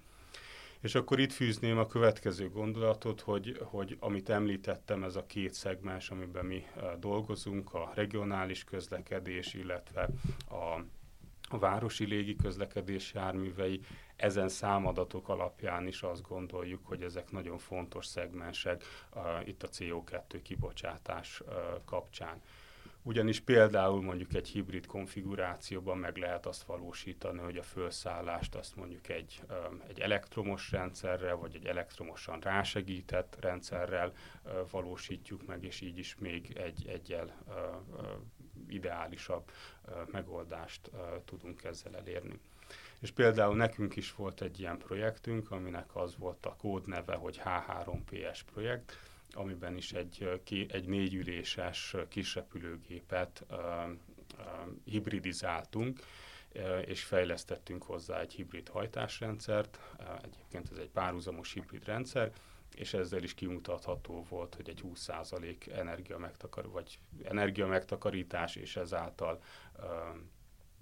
És 0.79 0.95
akkor 0.95 1.19
itt 1.19 1.31
fűzném 1.31 1.77
a 1.77 1.85
következő 1.85 2.49
gondolatot, 2.49 3.21
hogy, 3.21 3.57
hogy 3.63 3.97
amit 3.99 4.29
említettem, 4.29 5.03
ez 5.03 5.15
a 5.15 5.25
két 5.25 5.53
szegmens, 5.53 6.09
amiben 6.09 6.45
mi 6.45 6.65
dolgozunk, 6.99 7.73
a 7.73 7.91
regionális 7.95 8.63
közlekedés, 8.63 9.53
illetve 9.53 10.09
a 10.49 10.83
a 11.51 11.57
városi 11.57 12.05
légi 12.05 12.35
közlekedés 12.35 13.13
járművei, 13.13 13.81
ezen 14.15 14.49
számadatok 14.49 15.29
alapján 15.29 15.87
is 15.87 16.01
azt 16.01 16.27
gondoljuk, 16.27 16.85
hogy 16.85 17.01
ezek 17.01 17.31
nagyon 17.31 17.57
fontos 17.57 18.05
szegmensek 18.05 18.83
uh, 19.15 19.47
itt 19.47 19.63
a 19.63 19.69
CO2 19.69 20.39
kibocsátás 20.43 21.39
uh, 21.39 21.53
kapcsán. 21.85 22.41
Ugyanis 23.03 23.39
például 23.39 24.01
mondjuk 24.01 24.33
egy 24.33 24.47
hibrid 24.47 24.85
konfigurációban 24.85 25.97
meg 25.97 26.17
lehet 26.17 26.45
azt 26.45 26.63
valósítani, 26.63 27.39
hogy 27.39 27.57
a 27.57 27.63
felszállást 27.63 28.55
azt 28.55 28.75
mondjuk 28.75 29.09
egy, 29.09 29.41
egy 29.87 29.99
elektromos 29.99 30.71
rendszerrel, 30.71 31.35
vagy 31.35 31.55
egy 31.55 31.65
elektromosan 31.65 32.39
rásegített 32.39 33.37
rendszerrel 33.39 34.13
valósítjuk 34.71 35.45
meg, 35.47 35.63
és 35.63 35.81
így 35.81 35.97
is 35.97 36.15
még 36.19 36.57
egy 36.57 36.87
egyel 36.87 37.43
ideálisabb 38.71 39.51
megoldást 40.11 40.91
tudunk 41.25 41.63
ezzel 41.63 41.95
elérni. 41.95 42.39
És 42.99 43.11
például 43.11 43.55
nekünk 43.55 43.95
is 43.95 44.15
volt 44.15 44.41
egy 44.41 44.59
ilyen 44.59 44.77
projektünk, 44.77 45.51
aminek 45.51 45.95
az 45.95 46.17
volt 46.17 46.45
a 46.45 46.55
kódneve, 46.55 47.15
hogy 47.15 47.41
H3PS 47.45 48.39
projekt, 48.53 48.97
amiben 49.33 49.77
is 49.77 49.91
egy, 49.91 50.39
egy 50.69 50.87
négyüléses 50.87 51.95
kisrepülőgépet 52.09 53.45
hibridizáltunk, 54.83 55.99
és 56.85 57.03
fejlesztettünk 57.03 57.83
hozzá 57.83 58.19
egy 58.19 58.33
hibrid 58.33 58.67
hajtásrendszert. 58.69 59.79
Egyébként 60.21 60.71
ez 60.71 60.77
egy 60.77 60.89
párhuzamos 60.89 61.53
hibrid 61.53 61.85
rendszer, 61.85 62.31
és 62.75 62.93
ezzel 62.93 63.23
is 63.23 63.33
kimutatható 63.33 64.25
volt, 64.29 64.55
hogy 64.55 64.69
egy 64.69 64.83
20% 64.83 65.71
energia, 65.71 66.17
megtakar, 66.17 66.69
vagy 66.69 66.99
energia 67.23 67.67
megtakarítás, 67.67 68.55
és 68.55 68.75
ezáltal 68.75 69.41
uh, 69.79 69.85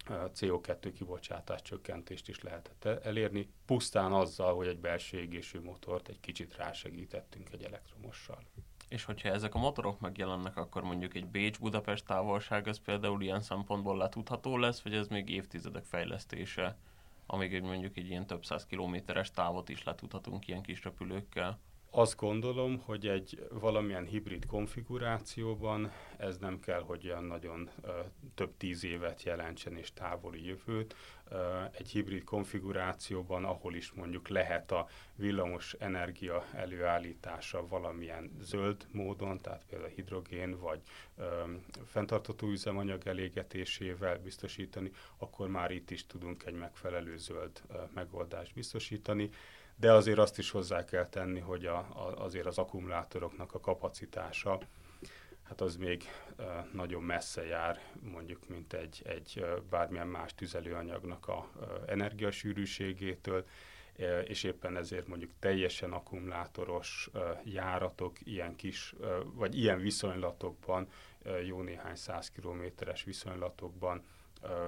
CO2 0.10 0.92
kibocsátás 0.96 1.62
csökkentést 1.62 2.28
is 2.28 2.42
lehetett 2.42 2.86
elérni, 2.86 3.50
pusztán 3.66 4.12
azzal, 4.12 4.56
hogy 4.56 4.68
egy 4.68 4.80
belső 4.80 5.20
égésű 5.20 5.60
motort 5.60 6.08
egy 6.08 6.20
kicsit 6.20 6.56
rásegítettünk 6.56 7.50
egy 7.52 7.64
elektromossal. 7.64 8.44
És 8.88 9.04
hogyha 9.04 9.30
ezek 9.30 9.56
a 9.56 9.60
motorok 9.60 10.00
megjelennek, 10.00 10.58
akkor 10.58 10.84
mondjuk 10.84 11.16
egy 11.16 11.28
Bécs-Budapest 11.28 12.06
távolság 12.06 12.68
az 12.68 12.80
például 12.80 13.22
ilyen 13.22 13.42
szempontból 13.42 13.98
letudható 13.98 14.58
lesz, 14.58 14.82
vagy 14.82 14.94
ez 14.94 15.08
még 15.08 15.30
évtizedek 15.30 15.84
fejlesztése, 15.84 16.78
amíg 17.26 17.62
mondjuk 17.62 17.98
egy 17.98 18.10
ilyen 18.10 18.26
több 18.28 18.46
száz 18.46 18.66
kilométeres 18.66 19.32
távot 19.32 19.70
is 19.70 19.84
letudhatunk 19.84 20.48
ilyen 20.48 20.62
kis 20.62 20.84
repülőkkel? 20.84 21.60
Azt 21.92 22.16
gondolom, 22.16 22.82
hogy 22.86 23.08
egy 23.08 23.48
valamilyen 23.52 24.06
hibrid 24.06 24.46
konfigurációban 24.46 25.92
ez 26.18 26.38
nem 26.38 26.60
kell, 26.60 26.82
hogy 26.82 27.08
olyan 27.08 27.24
nagyon 27.24 27.70
ö, 27.82 27.90
több 28.36 28.58
tíz 28.58 28.84
évet 28.84 29.24
jelentsen 29.24 29.78
és 29.78 29.94
távoli 29.94 30.46
jövőt. 30.46 30.96
Ö, 31.30 31.62
egy 31.72 31.90
hibrid 31.90 32.24
konfigurációban, 32.24 33.46
ahol 33.46 33.76
is 33.76 33.92
mondjuk 33.92 34.28
lehet 34.28 34.72
a 34.72 34.88
villamos 35.16 35.74
energia 35.80 36.46
előállítása 36.54 37.68
valamilyen 37.68 38.32
zöld 38.42 38.88
módon, 38.92 39.38
tehát 39.38 39.66
például 39.70 39.92
hidrogén 39.96 40.60
vagy 40.60 40.82
ö, 41.18 41.24
fenntartató 41.86 42.48
üzemanyag 42.48 43.08
elégetésével 43.08 44.20
biztosítani, 44.20 44.92
akkor 45.18 45.48
már 45.48 45.72
itt 45.72 45.92
is 45.92 46.06
tudunk 46.06 46.46
egy 46.46 46.56
megfelelő 46.56 47.18
zöld 47.18 47.62
ö, 47.68 47.78
megoldást 47.94 48.54
biztosítani 48.54 49.30
de 49.80 49.94
azért 49.94 50.18
azt 50.18 50.38
is 50.38 50.52
hozzá 50.52 50.86
kell 50.86 51.10
tenni, 51.10 51.40
hogy 51.40 51.66
a, 51.66 51.78
a, 51.78 52.24
azért 52.24 52.46
az 52.46 52.58
akkumulátoroknak 52.58 53.54
a 53.54 53.60
kapacitása, 53.60 54.60
hát 55.44 55.62
az 55.62 55.76
még 55.76 56.04
nagyon 56.72 57.04
messze 57.04 57.46
jár, 57.46 57.82
mondjuk, 58.02 58.48
mint 58.48 58.74
egy, 58.74 59.02
egy 59.06 59.46
bármilyen 59.70 60.08
más 60.08 60.36
tüzelőanyagnak 60.36 61.28
a 61.28 61.50
energiasűrűségétől, 61.86 63.46
és 64.24 64.44
éppen 64.44 64.78
ezért 64.78 65.08
mondjuk 65.08 65.32
teljesen 65.40 65.92
akkumulátoros 65.92 67.10
járatok 67.44 68.18
ilyen 68.24 68.56
kis, 68.56 68.96
vagy 69.24 69.58
ilyen 69.58 69.80
viszonylatokban, 69.80 70.88
jó 71.46 71.62
néhány 71.62 71.96
száz 71.96 72.32
kilométeres 72.32 73.04
viszonylatokban 73.04 74.04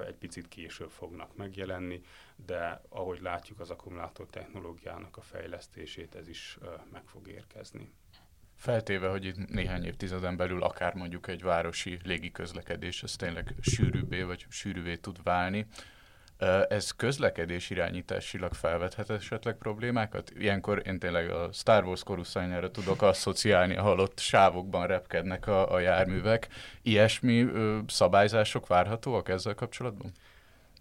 egy 0.07 0.15
picit 0.15 0.47
később 0.47 0.89
fognak 0.89 1.35
megjelenni, 1.35 2.01
de 2.45 2.81
ahogy 2.89 3.21
látjuk 3.21 3.59
az 3.59 3.69
akkumulátor 3.69 4.27
technológiának 4.29 5.17
a 5.17 5.21
fejlesztését, 5.21 6.15
ez 6.15 6.27
is 6.27 6.57
meg 6.91 7.03
fog 7.05 7.27
érkezni. 7.27 7.91
Feltéve, 8.55 9.07
hogy 9.09 9.25
itt 9.25 9.49
néhány 9.49 9.83
évtizeden 9.83 10.37
belül 10.37 10.63
akár 10.63 10.93
mondjuk 10.93 11.27
egy 11.27 11.41
városi 11.41 11.99
légiközlekedés, 12.03 13.03
ez 13.03 13.15
tényleg 13.15 13.53
sűrűbbé 13.61 14.21
vagy 14.21 14.45
sűrűvé 14.49 14.95
tud 14.95 15.23
válni, 15.23 15.65
ez 16.69 16.91
közlekedés 16.91 17.69
irányításilag 17.69 18.53
felvethet 18.53 19.09
esetleg 19.09 19.55
problémákat? 19.57 20.31
Ilyenkor 20.37 20.81
én 20.85 20.99
tényleg 20.99 21.29
a 21.29 21.49
Star 21.51 21.83
Wars 21.83 22.03
koruszányára 22.03 22.71
tudok 22.71 23.01
asszociálni, 23.01 23.75
ahol 23.75 23.99
ott 23.99 24.19
sávokban 24.19 24.87
repkednek 24.87 25.47
a, 25.47 25.73
a 25.73 25.79
járművek. 25.79 26.47
Ilyesmi 26.81 27.41
ö, 27.41 27.79
szabályzások 27.87 28.67
várhatóak 28.67 29.29
ezzel 29.29 29.55
kapcsolatban? 29.55 30.11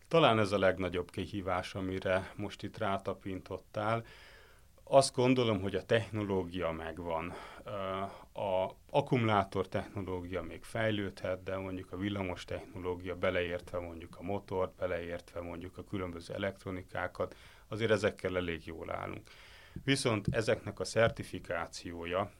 Talán 0.08 0.38
ez 0.38 0.52
a 0.52 0.58
legnagyobb 0.58 1.10
kihívás, 1.10 1.74
amire 1.74 2.30
most 2.36 2.62
itt 2.62 2.78
rátapintottál. 2.78 4.04
Azt 4.92 5.14
gondolom, 5.14 5.60
hogy 5.60 5.74
a 5.74 5.84
technológia 5.84 6.70
megvan. 6.70 7.32
A 8.32 8.70
akkumulátor 8.90 9.68
technológia 9.68 10.42
még 10.42 10.62
fejlődhet, 10.62 11.42
de 11.42 11.56
mondjuk 11.56 11.92
a 11.92 11.96
villamos 11.96 12.44
technológia 12.44 13.16
beleértve 13.16 13.78
mondjuk 13.78 14.16
a 14.18 14.22
motort, 14.22 14.74
beleértve 14.74 15.40
mondjuk 15.40 15.78
a 15.78 15.84
különböző 15.84 16.34
elektronikákat, 16.34 17.36
azért 17.68 17.90
ezekkel 17.90 18.36
elég 18.36 18.66
jól 18.66 18.90
állunk. 18.90 19.30
Viszont 19.84 20.26
ezeknek 20.30 20.80
a 20.80 20.84
szertifikációja, 20.84 22.30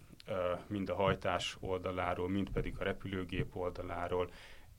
mind 0.67 0.89
a 0.89 0.95
hajtás 0.95 1.57
oldaláról, 1.61 2.29
mind 2.29 2.51
pedig 2.51 2.75
a 2.79 2.85
repülőgép 2.85 3.57
oldaláról, 3.57 4.31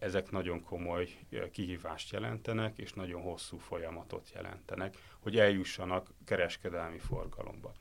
ezek 0.02 0.32
nagyon 0.32 0.64
komoly 0.64 1.10
kihívást 1.52 2.12
jelentenek, 2.12 2.78
és 2.78 2.94
nagyon 2.94 3.22
hosszú 3.22 3.58
folyamatot 3.58 4.32
jelentenek, 4.36 4.98
hogy 5.20 5.38
eljussanak 5.38 6.08
kereskedelmi 6.26 7.00
forgalomba. 7.00 7.74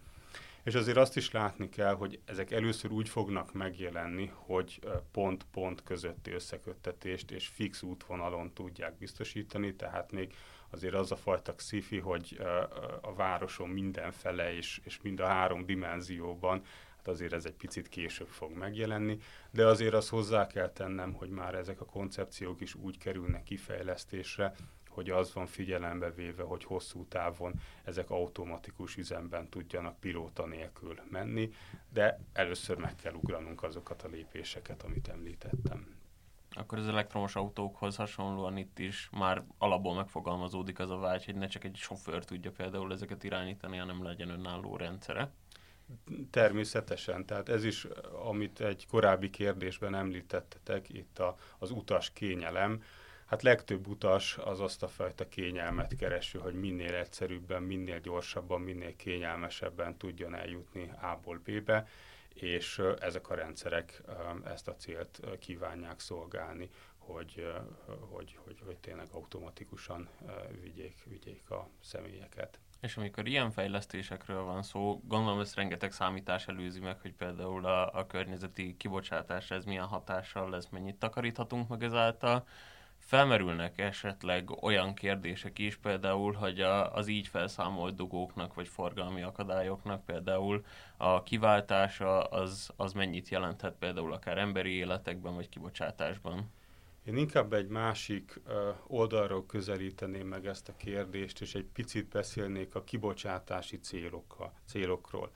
És 0.63 0.75
azért 0.75 0.97
azt 0.97 1.17
is 1.17 1.31
látni 1.31 1.69
kell, 1.69 1.95
hogy 1.95 2.21
ezek 2.25 2.51
először 2.51 2.91
úgy 2.91 3.09
fognak 3.09 3.53
megjelenni, 3.53 4.33
hogy 4.35 4.81
pont-pont 5.13 5.83
közötti 5.83 6.31
összeköttetést 6.31 7.31
és 7.31 7.47
fix 7.47 7.83
útvonalon 7.83 8.53
tudják 8.53 8.99
biztosítani, 8.99 9.75
tehát 9.75 10.13
még 10.13 10.35
azért 10.71 10.95
az 10.95 11.13
a 11.13 11.17
fajta 11.17 11.55
szifi, 11.57 11.99
hogy 11.99 12.41
a 13.01 13.15
városon 13.15 13.69
mindenfele 13.69 14.55
és, 14.55 14.81
és 14.85 14.99
mind 15.03 15.21
a 15.21 15.27
három 15.27 15.65
dimenzióban 15.65 16.63
hát 17.01 17.09
azért 17.09 17.33
ez 17.33 17.45
egy 17.45 17.55
picit 17.55 17.89
később 17.89 18.29
fog 18.29 18.53
megjelenni, 18.53 19.19
de 19.51 19.67
azért 19.67 19.95
az 19.95 20.09
hozzá 20.09 20.47
kell 20.47 20.71
tennem, 20.71 21.13
hogy 21.13 21.31
már 21.31 21.55
ezek 21.55 21.81
a 21.81 21.85
koncepciók 21.85 22.61
is 22.61 22.75
úgy 22.75 22.99
kerülnek 22.99 23.43
kifejlesztésre, 23.43 24.55
hogy 24.89 25.11
az 25.11 25.35
van 25.35 25.47
figyelembe 25.47 26.11
véve, 26.11 26.43
hogy 26.43 26.65
hosszú 26.65 27.05
távon 27.05 27.61
ezek 27.85 28.11
automatikus 28.11 28.97
üzemben 28.97 29.49
tudjanak 29.49 30.01
pilóta 30.01 30.47
nélkül 30.47 30.95
menni, 31.11 31.51
de 31.93 32.21
először 32.33 32.77
meg 32.77 32.97
kell 32.97 33.15
ugranunk 33.15 33.63
azokat 33.63 34.03
a 34.03 34.09
lépéseket, 34.09 34.83
amit 34.83 35.09
említettem. 35.09 35.99
Akkor 36.51 36.79
az 36.79 36.89
elektromos 36.89 37.37
autókhoz 37.37 37.97
hasonlóan 37.97 38.57
itt 38.57 38.79
is 38.79 39.09
már 39.13 39.45
alapból 39.59 39.95
megfogalmazódik 39.95 40.79
az 40.79 40.91
a 40.91 40.97
vágy, 40.97 41.25
hogy 41.25 41.35
ne 41.35 41.47
csak 41.47 41.65
egy 41.65 41.77
sofőr 41.77 42.25
tudja 42.25 42.51
például 42.51 42.93
ezeket 42.93 43.25
irányítani, 43.25 43.77
hanem 43.77 44.03
legyen 44.03 44.29
önálló 44.29 44.77
rendszere. 44.77 45.31
Természetesen, 46.31 47.27
tehát 47.27 47.49
ez 47.49 47.65
is, 47.65 47.87
amit 48.25 48.61
egy 48.61 48.87
korábbi 48.87 49.31
kérdésben 49.31 49.95
említettetek, 49.95 50.89
itt 50.89 51.19
a, 51.19 51.37
az 51.59 51.71
utas 51.71 52.13
kényelem, 52.13 52.83
Hát 53.31 53.43
legtöbb 53.43 53.87
utas 53.87 54.39
az 54.39 54.61
azt 54.61 54.83
a 54.83 54.89
fajta 54.89 55.29
kényelmet 55.29 55.97
kereső, 55.97 56.39
hogy 56.39 56.55
minél 56.55 56.95
egyszerűbben, 56.95 57.63
minél 57.63 58.01
gyorsabban, 58.01 58.61
minél 58.61 58.97
kényelmesebben 58.97 59.97
tudjon 59.97 60.35
eljutni 60.35 60.93
A-ból 61.01 61.41
B-be, 61.45 61.89
és 62.35 62.83
ezek 63.01 63.29
a 63.31 63.35
rendszerek 63.35 64.03
ezt 64.45 64.69
a 64.69 64.77
célt 64.77 65.21
kívánják 65.39 66.01
szolgálni, 66.01 66.71
hogy, 66.97 67.53
hogy, 68.11 68.39
hogy, 68.45 68.61
hogy 68.65 68.77
tényleg 68.77 69.07
automatikusan 69.11 70.09
vigyék, 70.61 71.05
vigyék 71.05 71.51
a 71.51 71.69
személyeket. 71.81 72.59
És 72.81 72.97
amikor 72.97 73.27
ilyen 73.27 73.51
fejlesztésekről 73.51 74.43
van 74.43 74.63
szó, 74.63 75.01
gondolom 75.05 75.41
ezt 75.41 75.55
rengeteg 75.55 75.93
számítás 75.93 76.49
előzi 76.49 76.81
meg, 76.81 77.01
hogy 77.01 77.13
például 77.13 77.67
a, 77.67 77.95
a 77.95 78.07
környezeti 78.07 78.77
kibocsátásra 78.77 79.57
ez 79.57 79.65
milyen 79.65 79.87
hatással 79.87 80.51
lesz, 80.51 80.69
mennyit 80.69 80.97
takaríthatunk 80.97 81.69
meg 81.69 81.83
ezáltal, 81.83 82.47
felmerülnek 82.99 83.79
esetleg 83.79 84.51
olyan 84.63 84.95
kérdések 84.95 85.59
is, 85.59 85.77
például, 85.77 86.33
hogy 86.33 86.61
a, 86.61 86.95
az 86.95 87.07
így 87.07 87.27
felszámolt 87.27 87.95
dugóknak 87.95 88.55
vagy 88.55 88.69
forgalmi 88.69 89.23
akadályoknak 89.23 90.05
például 90.05 90.65
a 90.97 91.23
kiváltása 91.23 92.23
az, 92.25 92.71
az 92.77 92.93
mennyit 92.93 93.29
jelenthet 93.29 93.75
például 93.79 94.13
akár 94.13 94.39
emberi 94.39 94.73
életekben 94.73 95.35
vagy 95.35 95.49
kibocsátásban? 95.49 96.51
Én 97.05 97.17
inkább 97.17 97.53
egy 97.53 97.69
másik 97.69 98.41
oldalról 98.87 99.47
közelíteném 99.47 100.27
meg 100.27 100.47
ezt 100.47 100.69
a 100.69 100.77
kérdést, 100.77 101.41
és 101.41 101.55
egy 101.55 101.67
picit 101.73 102.09
beszélnék 102.09 102.75
a 102.75 102.85
kibocsátási 102.85 103.79
célokkal, 103.79 104.53
célokról. 104.67 105.31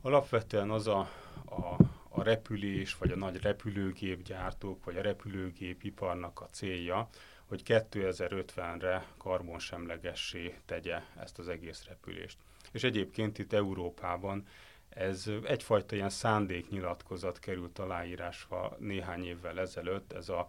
Alapvetően 0.00 0.70
az 0.70 0.86
a, 0.86 0.98
a 1.44 1.76
a 2.18 2.22
repülés, 2.22 2.96
vagy 2.96 3.10
a 3.10 3.16
nagy 3.16 3.40
repülőgépgyártók, 3.40 4.84
vagy 4.84 4.96
a 4.96 5.02
repülőgépiparnak 5.02 6.40
a 6.40 6.48
célja, 6.50 7.08
hogy 7.46 7.62
2050-re 7.64 9.06
karbonsemlegessé 9.16 10.54
tegye 10.64 11.00
ezt 11.20 11.38
az 11.38 11.48
egész 11.48 11.84
repülést. 11.88 12.38
És 12.72 12.82
egyébként 12.84 13.38
itt 13.38 13.52
Európában 13.52 14.46
ez 14.88 15.30
egyfajta 15.44 15.94
ilyen 15.94 16.10
szándéknyilatkozat 16.10 17.38
került 17.38 17.78
aláírásra 17.78 18.76
néhány 18.78 19.24
évvel 19.24 19.60
ezelőtt, 19.60 20.12
ez 20.12 20.28
a 20.28 20.48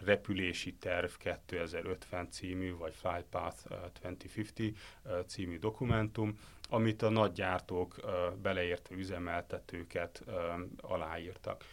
repülési 0.00 0.74
terv 0.74 1.10
2050 1.18 2.30
című, 2.30 2.76
vagy 2.76 2.94
Flightpath 2.94 3.56
uh, 3.70 3.78
2050 4.16 4.76
uh, 5.04 5.26
című 5.26 5.58
dokumentum, 5.58 6.38
amit 6.68 7.02
a 7.02 7.08
nagy 7.10 7.32
gyártók 7.32 8.00
beleértve 8.42 8.96
üzemeltetőket 8.96 10.22
aláírtak. 10.80 11.64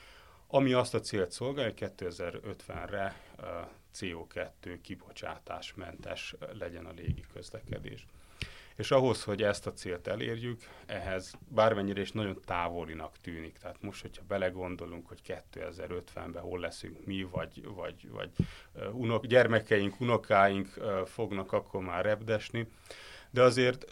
Ami 0.47 0.73
azt 0.73 0.93
a 0.93 0.99
célt 0.99 1.31
szolgálja, 1.31 1.73
hogy 1.77 1.93
2050-re 1.97 3.21
uh, 3.37 3.45
CO2 3.95 4.77
kibocsátásmentes 4.81 6.35
legyen 6.53 6.85
a 6.85 6.91
légi 6.91 7.25
közlekedés. 7.33 8.05
És 8.79 8.91
ahhoz, 8.91 9.23
hogy 9.23 9.43
ezt 9.43 9.67
a 9.67 9.73
célt 9.73 10.07
elérjük, 10.07 10.59
ehhez 10.85 11.33
bármennyire 11.47 12.01
is 12.01 12.11
nagyon 12.11 12.41
távolinak 12.45 13.17
tűnik. 13.21 13.57
Tehát 13.57 13.81
most, 13.81 14.01
hogyha 14.01 14.23
belegondolunk, 14.27 15.07
hogy 15.07 15.19
2050-ben 15.53 16.41
hol 16.41 16.59
leszünk 16.59 17.05
mi, 17.05 17.27
vagy, 17.31 17.63
vagy, 17.75 18.09
vagy 18.09 18.29
unok, 18.91 19.25
gyermekeink, 19.25 19.99
unokáink 19.99 20.67
fognak 21.05 21.51
akkor 21.51 21.83
már 21.83 22.05
repdesni, 22.05 22.67
de 23.29 23.41
azért 23.41 23.85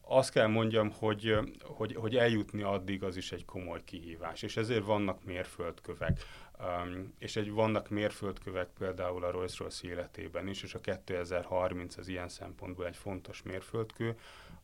azt 0.00 0.30
kell 0.30 0.46
mondjam, 0.46 0.90
hogy, 0.90 1.38
hogy, 1.62 1.94
hogy 1.94 2.16
eljutni 2.16 2.62
addig 2.62 3.02
az 3.02 3.16
is 3.16 3.32
egy 3.32 3.44
komoly 3.44 3.80
kihívás, 3.84 4.42
és 4.42 4.56
ezért 4.56 4.84
vannak 4.84 5.24
mérföldkövek. 5.24 6.20
Um, 6.64 7.14
és 7.18 7.36
egy, 7.36 7.50
vannak 7.50 7.88
mérföldkövek 7.88 8.68
például 8.78 9.24
a 9.24 9.30
Rolls-Royce 9.30 9.88
életében 9.88 10.48
is, 10.48 10.62
és 10.62 10.74
a 10.74 10.80
2030 10.80 11.96
az 11.96 12.08
ilyen 12.08 12.28
szempontból 12.28 12.86
egy 12.86 12.96
fontos 12.96 13.42
mérföldkő. 13.42 14.18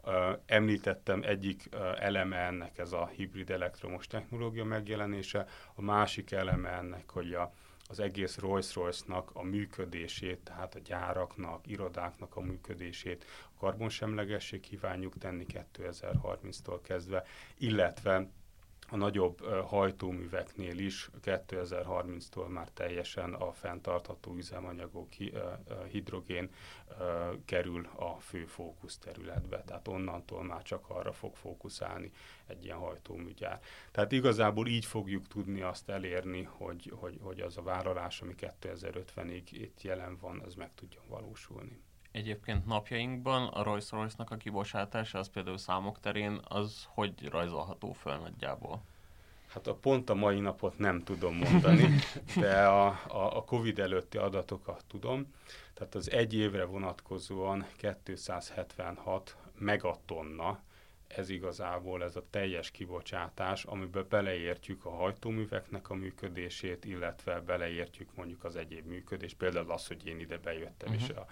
Uh, 0.05 0.13
említettem 0.47 1.23
egyik 1.23 1.69
uh, 1.73 2.05
eleme 2.05 2.37
ennek 2.37 2.79
ez 2.79 2.93
a 2.93 3.07
hibrid 3.07 3.51
elektromos 3.51 4.07
technológia 4.07 4.65
megjelenése, 4.65 5.47
a 5.75 5.83
másik 5.83 6.31
eleme 6.31 6.69
ennek, 6.69 7.11
hogy 7.11 7.35
a, 7.35 7.53
az 7.89 8.01
egész 8.01 8.39
Rolls-Royce-nak 8.39 9.31
a 9.33 9.43
működését, 9.43 10.39
tehát 10.39 10.75
a 10.75 10.79
gyáraknak, 10.79 11.67
irodáknak 11.67 12.37
a 12.37 12.41
működését 12.41 13.25
a 13.55 13.59
karbonsemlegesség 13.59 14.61
kívánjuk 14.61 15.19
tenni 15.19 15.47
2030-tól 15.49 16.79
kezdve, 16.83 17.25
illetve 17.59 18.29
a 18.91 18.97
nagyobb 18.97 19.45
hajtóműveknél 19.67 20.79
is 20.79 21.11
2030-tól 21.25 22.49
már 22.49 22.69
teljesen 22.69 23.35
a 23.35 23.53
fenntartható 23.53 24.35
üzemanyagok, 24.35 25.09
hidrogén 25.91 26.51
kerül 27.45 27.89
a 27.97 28.21
fő 28.21 28.45
fókuszterületbe. 28.45 29.63
Tehát 29.63 29.89
onnantól 29.89 30.43
már 30.43 30.63
csak 30.63 30.89
arra 30.89 31.13
fog 31.13 31.37
fókuszálni 31.37 32.11
egy 32.47 32.65
ilyen 32.65 32.77
hajtóműgyár. 32.77 33.61
Tehát 33.91 34.13
igazából 34.13 34.67
így 34.67 34.85
fogjuk 34.85 35.29
tudni 35.29 35.61
azt 35.61 35.89
elérni, 35.89 36.43
hogy, 36.43 36.93
hogy, 36.95 37.19
hogy 37.23 37.41
az 37.41 37.57
a 37.57 37.63
vállalás, 37.63 38.21
ami 38.21 38.35
2050-ig 38.39 39.43
itt 39.51 39.83
jelen 39.83 40.17
van, 40.17 40.41
az 40.41 40.55
meg 40.55 40.75
tudjon 40.75 41.05
valósulni. 41.09 41.81
Egyébként 42.13 42.67
napjainkban 42.67 43.47
a 43.47 43.63
Rolls-Royce-nak 43.63 44.31
a 44.31 44.37
kibocsátása, 44.37 45.19
az 45.19 45.29
például 45.29 45.59
számok 45.59 46.01
terén, 46.01 46.41
az 46.49 46.87
hogy 46.89 47.29
rajzolható 47.29 47.93
föl 47.93 48.17
nagyjából? 48.17 48.83
Hát 49.47 49.67
a 49.67 49.75
pont 49.75 50.11
a 50.11 50.15
mai 50.15 50.41
napot 50.41 50.79
nem 50.79 51.03
tudom 51.05 51.35
mondani, 51.35 51.89
de 52.37 52.67
a, 52.67 52.87
a, 53.09 53.37
a 53.37 53.45
Covid 53.45 53.79
előtti 53.79 54.19
adatokat 54.19 54.85
tudom. 54.89 55.35
Tehát 55.75 55.95
az 55.95 56.11
egy 56.11 56.35
évre 56.35 56.65
vonatkozóan 56.65 57.67
276 57.77 59.37
megatonna 59.59 60.61
ez 61.17 61.29
igazából 61.29 62.05
ez 62.05 62.17
a 62.17 62.25
teljes 62.31 62.71
kibocsátás, 62.71 63.65
amiben 63.65 64.07
beleértjük 64.09 64.85
a 64.85 64.91
hajtóműveknek 64.91 65.91
a 65.91 65.95
működését, 65.95 66.85
illetve 66.85 67.41
beleértjük 67.41 68.09
mondjuk 68.15 68.45
az 68.45 68.57
egyéb 68.57 68.87
működést, 68.87 69.37
például 69.37 69.71
az, 69.71 69.87
hogy 69.87 70.07
én 70.07 70.19
ide 70.19 70.39
bejöttem 70.39 70.93
uh-huh. 70.93 71.09
és 71.09 71.15
a, 71.15 71.27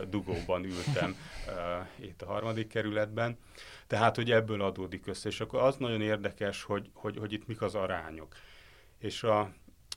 a 0.00 0.04
dugóban 0.04 0.64
ültem 0.64 1.16
uh, 1.46 2.06
itt 2.06 2.22
a 2.22 2.26
harmadik 2.26 2.68
kerületben. 2.68 3.38
Tehát, 3.86 4.16
hogy 4.16 4.30
ebből 4.30 4.62
adódik 4.62 5.06
össze. 5.06 5.28
És 5.28 5.40
akkor 5.40 5.60
az 5.60 5.76
nagyon 5.76 6.00
érdekes, 6.00 6.62
hogy, 6.62 6.90
hogy, 6.92 7.16
hogy 7.16 7.32
itt 7.32 7.46
mik 7.46 7.62
az 7.62 7.74
arányok. 7.74 8.34
És 8.98 9.22
a, 9.22 9.52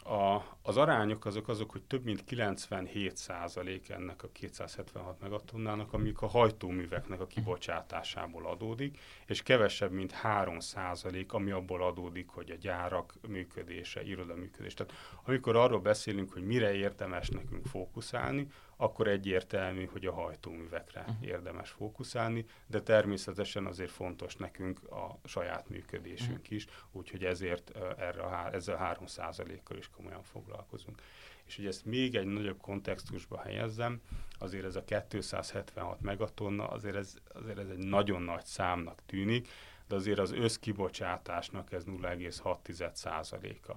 a, 0.08 0.58
az 0.62 0.78
arányok 0.78 1.26
azok 1.26 1.48
azok, 1.48 1.72
hogy 1.72 1.82
több 1.82 2.04
mint 2.04 2.24
97% 2.30 3.90
ennek 3.90 4.24
a 4.24 4.30
276 4.32 5.22
megatonnának, 5.22 5.94
amik 5.94 6.22
a 6.22 6.28
hajtóműveknek 6.28 7.20
a 7.22 7.28
kibocsátásából 7.28 8.46
adódik, 8.48 9.00
és 9.26 9.44
kevesebb, 9.44 9.92
mint 9.92 10.16
3%, 10.24 11.28
ami 11.28 11.52
abból 11.52 11.84
adódik, 11.84 12.30
hogy 12.30 12.52
a 12.52 12.56
gyárak 12.56 13.14
működése, 13.28 14.04
iroda 14.04 14.36
működés. 14.36 14.74
Tehát 14.74 14.94
amikor 15.26 15.56
arról 15.56 15.80
beszélünk, 15.80 16.34
hogy 16.34 16.44
mire 16.44 16.74
érdemes 16.74 17.30
nekünk 17.30 17.66
fókuszálni, 17.66 18.48
akkor 18.78 19.08
egyértelmű, 19.08 19.86
hogy 19.86 20.06
a 20.06 20.14
hajtóművekre 20.14 21.00
uh-huh. 21.00 21.28
érdemes 21.28 21.70
fókuszálni, 21.70 22.46
de 22.68 22.82
természetesen 22.82 23.66
azért 23.66 23.92
fontos 23.92 24.36
nekünk 24.36 24.84
a 24.92 25.20
saját 25.24 25.70
működésünk 25.70 26.40
uh-huh. 26.40 26.56
is, 26.56 26.66
úgyhogy 26.92 27.24
ezért 27.24 27.72
erre 27.98 28.22
a, 28.22 28.54
ezzel 28.54 28.76
a 28.76 29.06
3% 29.06 29.60
kal 29.64 29.78
is 29.78 29.90
komolyan 29.90 30.24
foglalkozunk. 30.24 31.02
És 31.46 31.56
hogy 31.56 31.66
ezt 31.66 31.86
még 31.86 32.16
egy 32.16 32.26
nagyobb 32.26 32.62
kontextusba 32.62 33.40
helyezzem, 33.40 34.02
azért 34.40 34.66
ez 34.66 34.76
a 34.76 34.84
276 34.84 36.02
megatonna, 36.02 36.68
azért 36.68 36.96
ez, 36.96 37.16
azért 37.34 37.58
ez 37.58 37.70
egy 37.70 37.86
nagyon 37.88 38.22
nagy 38.22 38.46
számnak 38.46 39.02
tűnik, 39.06 39.48
de 39.88 39.96
azért 39.96 40.20
az 40.20 40.32
összkibocsátásnak 40.32 41.72
ez 41.72 41.84
0,6%-a 41.86 43.76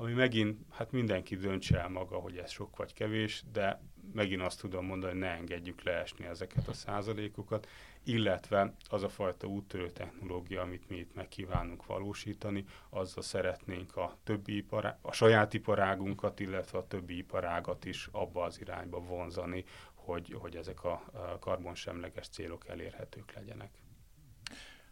ami 0.00 0.12
megint, 0.12 0.58
hát 0.70 0.92
mindenki 0.92 1.36
döntse 1.36 1.80
el 1.80 1.88
maga, 1.88 2.16
hogy 2.16 2.36
ez 2.36 2.50
sok 2.50 2.76
vagy 2.76 2.92
kevés, 2.92 3.44
de 3.52 3.80
megint 4.12 4.42
azt 4.42 4.60
tudom 4.60 4.84
mondani, 4.84 5.12
hogy 5.12 5.20
ne 5.20 5.28
engedjük 5.28 5.82
leesni 5.82 6.24
ezeket 6.26 6.68
a 6.68 6.72
százalékokat, 6.72 7.68
illetve 8.02 8.74
az 8.88 9.02
a 9.02 9.08
fajta 9.08 9.46
úttörő 9.46 9.90
technológia, 9.90 10.60
amit 10.62 10.88
mi 10.88 10.96
itt 10.96 11.14
meg 11.14 11.28
kívánunk 11.28 11.86
valósítani, 11.86 12.64
azzal 12.88 13.22
szeretnénk 13.22 13.96
a 13.96 14.16
többi 14.24 14.56
ipará- 14.56 14.98
a 15.02 15.12
saját 15.12 15.54
iparágunkat, 15.54 16.40
illetve 16.40 16.78
a 16.78 16.86
többi 16.86 17.16
iparágat 17.16 17.84
is 17.84 18.08
abba 18.12 18.42
az 18.42 18.60
irányba 18.60 19.00
vonzani, 19.00 19.64
hogy, 19.94 20.34
hogy 20.38 20.56
ezek 20.56 20.84
a 20.84 21.04
karbonsemleges 21.40 22.28
célok 22.28 22.68
elérhetők 22.68 23.32
legyenek. 23.32 23.70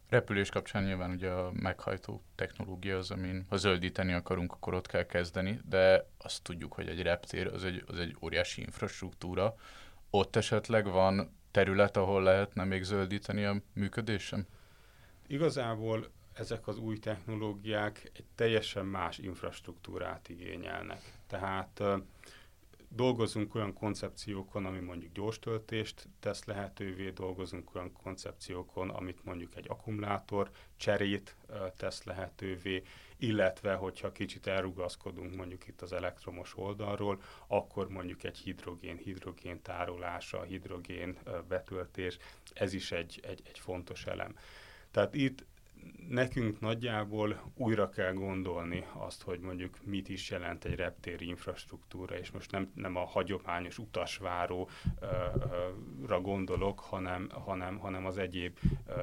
Repülés 0.09 0.49
kapcsán 0.49 0.85
nyilván 0.85 1.11
ugye 1.11 1.31
a 1.31 1.53
meghajtó 1.53 2.23
technológia 2.35 2.97
az, 2.97 3.11
amin 3.11 3.47
ha 3.49 3.57
zöldíteni 3.57 4.13
akarunk, 4.13 4.53
akkor 4.53 4.75
ott 4.75 4.87
kell 4.87 5.07
kezdeni, 5.07 5.61
de 5.69 6.09
azt 6.19 6.43
tudjuk, 6.43 6.73
hogy 6.73 6.89
egy 6.89 7.03
reptér 7.03 7.47
az 7.47 7.65
egy, 7.65 7.85
az 7.87 7.99
egy 7.99 8.17
óriási 8.21 8.61
infrastruktúra. 8.61 9.55
Ott 10.11 10.37
esetleg 10.37 10.85
van 10.85 11.37
terület, 11.51 11.97
ahol 11.97 12.23
lehetne 12.23 12.65
még 12.65 12.83
zöldíteni 12.83 13.45
a 13.45 13.63
működésem? 13.73 14.47
Igazából 15.27 16.11
ezek 16.33 16.67
az 16.67 16.79
új 16.79 16.99
technológiák 16.99 18.11
egy 18.15 18.25
teljesen 18.35 18.87
más 18.87 19.19
infrastruktúrát 19.19 20.29
igényelnek. 20.29 21.01
Tehát 21.27 21.83
dolgozunk 22.89 23.55
olyan 23.55 23.73
koncepciókon, 23.73 24.67
ami 24.67 24.79
mondjuk 24.79 25.13
gyors 25.13 25.39
töltést 25.39 26.09
tesz 26.21 26.45
lehetővé, 26.45 27.11
dolgozunk 27.11 27.75
olyan 27.75 27.93
koncepciókon, 27.93 28.91
amit 28.91 29.25
mondjuk 29.25 29.57
egy 29.57 29.67
akkumulátor 29.69 30.51
cserét 30.77 31.37
tesz 31.77 32.05
lehetővé, 32.05 32.83
illetve 33.17 33.75
hogyha 33.75 34.13
kicsit 34.13 34.47
elrugaszkodunk 34.47 35.35
mondjuk 35.35 35.67
itt 35.67 35.83
az 35.83 35.93
elektromos 35.93 36.57
oldalról, 36.57 37.23
akkor 37.47 37.89
mondjuk 37.89 38.25
egy 38.25 38.39
hidrogén, 38.39 38.97
hidrogén 38.97 39.63
tárolása, 39.63 40.43
hidrogén 40.43 41.19
betöltés, 41.49 42.19
ez 42.53 42.73
is 42.73 42.93
egy, 42.93 43.21
egy, 43.23 43.43
egy 43.45 43.59
fontos 43.59 44.07
elem. 44.07 44.37
Tehát 44.91 45.15
itt 45.15 45.45
nekünk 46.09 46.61
nagyjából 46.61 47.53
újra 47.55 47.89
kell 47.89 48.13
gondolni 48.13 48.85
azt, 48.93 49.23
hogy 49.23 49.41
mondjuk 49.41 49.79
mit 49.85 50.09
is 50.09 50.31
jelent 50.31 50.65
egy 50.65 50.75
reptéri 50.75 51.27
infrastruktúra, 51.27 52.19
és 52.19 52.31
most 52.31 52.51
nem, 52.51 52.71
nem 52.75 52.97
a 52.97 53.05
hagyományos 53.05 53.79
utasváróra 53.79 54.67
gondolok, 56.23 56.81
hanem, 56.81 57.29
hanem, 57.31 57.79
hanem 57.79 58.07
az 58.07 58.19
egyéb 58.19 58.59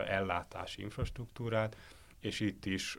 ellátási 0.07 0.81
infrastruktúrát, 0.81 1.77
és 2.23 2.39
itt 2.39 2.65
is 2.65 2.97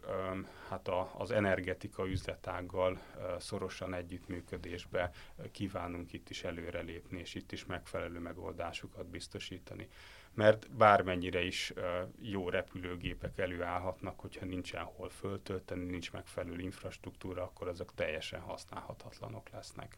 hát 0.68 0.88
a, 0.88 1.14
az 1.18 1.30
energetika 1.30 2.06
üzletággal 2.06 3.00
szorosan 3.38 3.94
együttműködésbe 3.94 5.10
kívánunk 5.52 6.12
itt 6.12 6.30
is 6.30 6.44
előrelépni, 6.44 7.18
és 7.18 7.34
itt 7.34 7.52
is 7.52 7.66
megfelelő 7.66 8.18
megoldásokat 8.18 9.06
biztosítani 9.06 9.88
mert 10.34 10.70
bármennyire 10.70 11.42
is 11.42 11.72
jó 12.20 12.48
repülőgépek 12.48 13.38
előállhatnak, 13.38 14.20
hogyha 14.20 14.44
nincsen 14.44 14.84
hol 14.84 15.08
föltölteni, 15.08 15.84
nincs 15.84 16.12
megfelelő 16.12 16.60
infrastruktúra, 16.60 17.42
akkor 17.42 17.68
azok 17.68 17.94
teljesen 17.94 18.40
használhatatlanok 18.40 19.48
lesznek. 19.50 19.96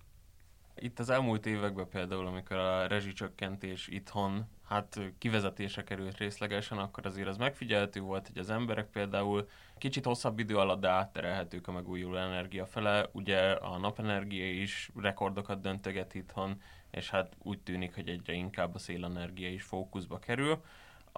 Itt 0.79 0.99
az 0.99 1.11
elmúlt 1.11 1.47
években 1.47 1.89
például, 1.89 2.27
amikor 2.27 2.57
a 2.57 2.87
rezsicsökkentés 2.87 3.89
itthon 3.89 4.47
hát 4.69 5.01
kivezetése 5.19 5.85
került 5.85 6.17
részlegesen, 6.17 6.79
akkor 6.79 7.07
azért 7.07 7.29
az 7.29 7.37
megfigyelhető 7.37 8.01
volt, 8.01 8.27
hogy 8.27 8.39
az 8.39 8.51
emberek 8.51 8.87
például 8.87 9.49
kicsit 9.79 10.05
hosszabb 10.05 10.39
idő 10.39 10.57
alatt 10.57 10.81
de 10.81 10.89
átterelhetők 10.89 11.69
a 11.69 11.73
megújuló 11.73 12.17
energia 12.17 12.67
fele. 12.67 13.09
Ugye 13.13 13.51
a 13.51 13.79
napenergia 13.79 14.51
is 14.51 14.91
rekordokat 14.97 15.61
döntöget 15.61 16.15
itthon, 16.15 16.61
és 16.91 17.11
hát 17.11 17.37
úgy 17.43 17.59
tűnik, 17.59 17.95
hogy 17.95 18.09
egyre 18.09 18.33
inkább 18.33 18.75
a 18.75 18.79
szélenergia 18.79 19.51
is 19.51 19.63
fókuszba 19.63 20.19
kerül. 20.19 20.63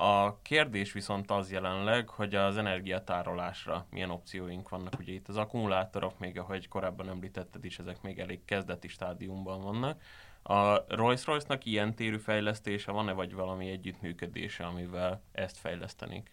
A 0.00 0.38
kérdés 0.42 0.92
viszont 0.92 1.30
az 1.30 1.50
jelenleg, 1.50 2.08
hogy 2.08 2.34
az 2.34 2.56
energiatárolásra 2.56 3.86
milyen 3.90 4.10
opcióink 4.10 4.68
vannak. 4.68 4.98
Ugye 4.98 5.12
itt 5.12 5.28
az 5.28 5.36
akkumulátorok, 5.36 6.18
még 6.18 6.38
ahogy 6.38 6.68
korábban 6.68 7.08
említetted 7.08 7.64
is, 7.64 7.78
ezek 7.78 8.02
még 8.02 8.18
elég 8.18 8.44
kezdeti 8.44 8.88
stádiumban 8.88 9.60
vannak. 9.60 10.02
A 10.42 10.84
Rolls-Royce-nak 10.94 11.64
ilyen 11.64 11.94
térű 11.94 12.18
fejlesztése 12.18 12.92
van-e, 12.92 13.12
vagy 13.12 13.34
valami 13.34 13.70
együttműködése, 13.70 14.64
amivel 14.64 15.22
ezt 15.32 15.56
fejlesztenik? 15.56 16.30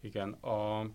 Igen, 0.00 0.32
a 0.32 0.86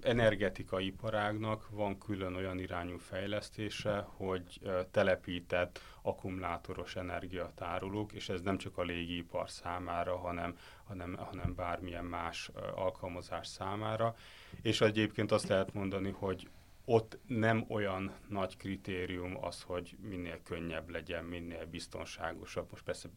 energetikai 0.00 0.86
iparágnak 0.86 1.68
van 1.70 1.98
külön 1.98 2.34
olyan 2.34 2.58
irányú 2.58 2.98
fejlesztése, 2.98 4.06
hogy 4.06 4.60
telepített 4.90 5.80
akkumulátoros 6.02 6.96
energiatárolók, 6.96 8.12
és 8.12 8.28
ez 8.28 8.40
nem 8.40 8.58
csak 8.58 8.78
a 8.78 8.82
légipar 8.82 9.50
számára, 9.50 10.16
hanem, 10.16 10.56
hanem, 10.84 11.16
hanem 11.16 11.54
bármilyen 11.54 12.04
más 12.04 12.50
alkalmazás 12.74 13.46
számára. 13.46 14.16
És 14.62 14.80
egyébként 14.80 15.32
azt 15.32 15.48
lehet 15.48 15.74
mondani, 15.74 16.10
hogy 16.10 16.48
ott 16.84 17.18
nem 17.26 17.64
olyan 17.68 18.12
nagy 18.28 18.56
kritérium 18.56 19.44
az, 19.44 19.62
hogy 19.62 19.96
minél 20.00 20.42
könnyebb 20.42 20.88
legyen, 20.88 21.24
minél 21.24 21.66
biztonságosabb. 21.66 22.66
Most 22.70 22.84
persze 22.84 23.08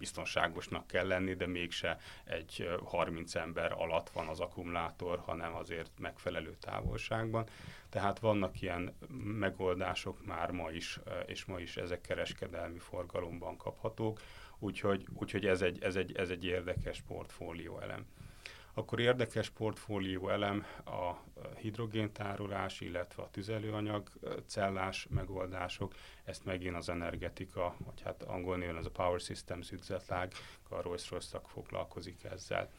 biztonságosnak 0.00 0.86
kell 0.86 1.06
lenni, 1.06 1.34
de 1.34 1.46
mégse 1.46 1.98
egy 2.24 2.68
30 2.84 3.34
ember 3.34 3.72
alatt 3.72 4.10
van 4.10 4.28
az 4.28 4.40
akkumulátor, 4.40 5.18
hanem 5.18 5.54
azért 5.54 5.90
megfelelő 5.98 6.56
távolságban. 6.60 7.46
Tehát 7.88 8.18
vannak 8.18 8.60
ilyen 8.62 8.96
megoldások 9.24 10.26
már 10.26 10.50
ma 10.50 10.70
is, 10.70 11.00
és 11.26 11.44
ma 11.44 11.58
is 11.58 11.76
ezek 11.76 12.00
kereskedelmi 12.00 12.78
forgalomban 12.78 13.56
kaphatók, 13.56 14.20
úgyhogy, 14.58 15.06
úgyhogy 15.14 15.46
ez, 15.46 15.62
egy, 15.62 15.82
ez, 15.82 15.96
egy, 15.96 16.16
ez 16.16 16.30
egy 16.30 16.44
érdekes 16.44 17.02
portfólió 17.06 17.80
elem 17.80 18.06
akkor 18.74 19.00
érdekes 19.00 19.50
portfólió 19.50 20.28
elem 20.28 20.66
a 20.84 21.14
hidrogéntárolás, 21.56 22.80
illetve 22.80 23.22
a 23.22 23.30
tüzelőanyag 23.30 24.10
cellás 24.46 25.06
megoldások, 25.10 25.94
ezt 26.24 26.44
megint 26.44 26.76
az 26.76 26.88
energetika, 26.88 27.74
vagy 27.78 28.02
hát 28.02 28.22
angol 28.22 28.56
néven 28.56 28.76
az 28.76 28.86
a 28.86 28.90
Power 28.90 29.20
Systems 29.20 29.70
üzletlág, 29.70 30.32
a 30.68 30.80
rolls 30.80 31.10
royce 31.10 31.40
foglalkozik 31.46 32.24
ezzel. 32.24 32.70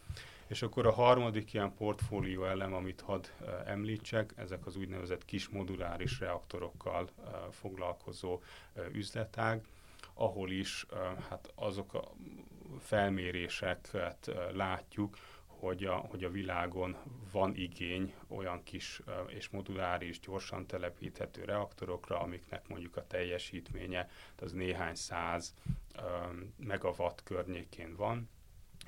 És 0.48 0.62
akkor 0.62 0.86
a 0.88 0.92
harmadik 0.92 1.54
ilyen 1.54 1.74
portfólió 1.74 2.46
elem, 2.46 2.74
amit 2.74 3.02
hadd 3.02 3.26
említsek, 3.66 4.34
ezek 4.36 4.66
az 4.66 4.76
úgynevezett 4.76 5.26
kis 5.26 5.50
moduláris 5.50 6.20
reaktorokkal 6.20 7.10
foglalkozó 7.52 8.42
üzletág, 8.92 9.62
ahol 10.14 10.52
is 10.52 10.86
hát 11.30 11.52
azok 11.56 11.94
a 11.94 12.12
felméréseket 12.80 14.32
látjuk, 14.54 15.18
hogy 15.62 15.84
a, 15.84 15.96
hogy 15.96 16.24
a 16.24 16.30
világon 16.30 16.98
van 17.32 17.56
igény 17.56 18.14
olyan 18.28 18.64
kis 18.64 19.02
és 19.28 19.50
moduláris, 19.50 20.20
gyorsan 20.20 20.68
telepíthető 20.68 21.44
reaktorokra, 21.44 22.20
amiknek 22.20 22.68
mondjuk 22.68 22.98
a 22.98 23.08
teljesítménye 23.08 24.10
az 24.40 24.52
néhány 24.52 24.96
száz 24.96 25.54
megawatt 26.58 27.24
környékén 27.24 27.96
van, 27.96 28.30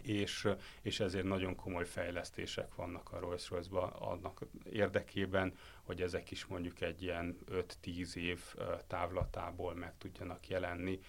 és, 0.01 0.47
és 0.81 0.99
ezért 0.99 1.25
nagyon 1.25 1.55
komoly 1.55 1.85
fejlesztések 1.85 2.75
vannak 2.75 3.11
a 3.11 3.19
rolls 3.19 3.49
royce 3.49 3.77
annak 3.79 4.41
érdekében, 4.71 5.57
hogy 5.81 6.01
ezek 6.01 6.31
is 6.31 6.45
mondjuk 6.45 6.81
egy 6.81 7.01
ilyen 7.01 7.37
5-10 7.83 8.15
év 8.15 8.41
távlatából 8.87 9.73
meg 9.73 9.93
tudjanak 9.97 10.47
jelenni, 10.47 10.99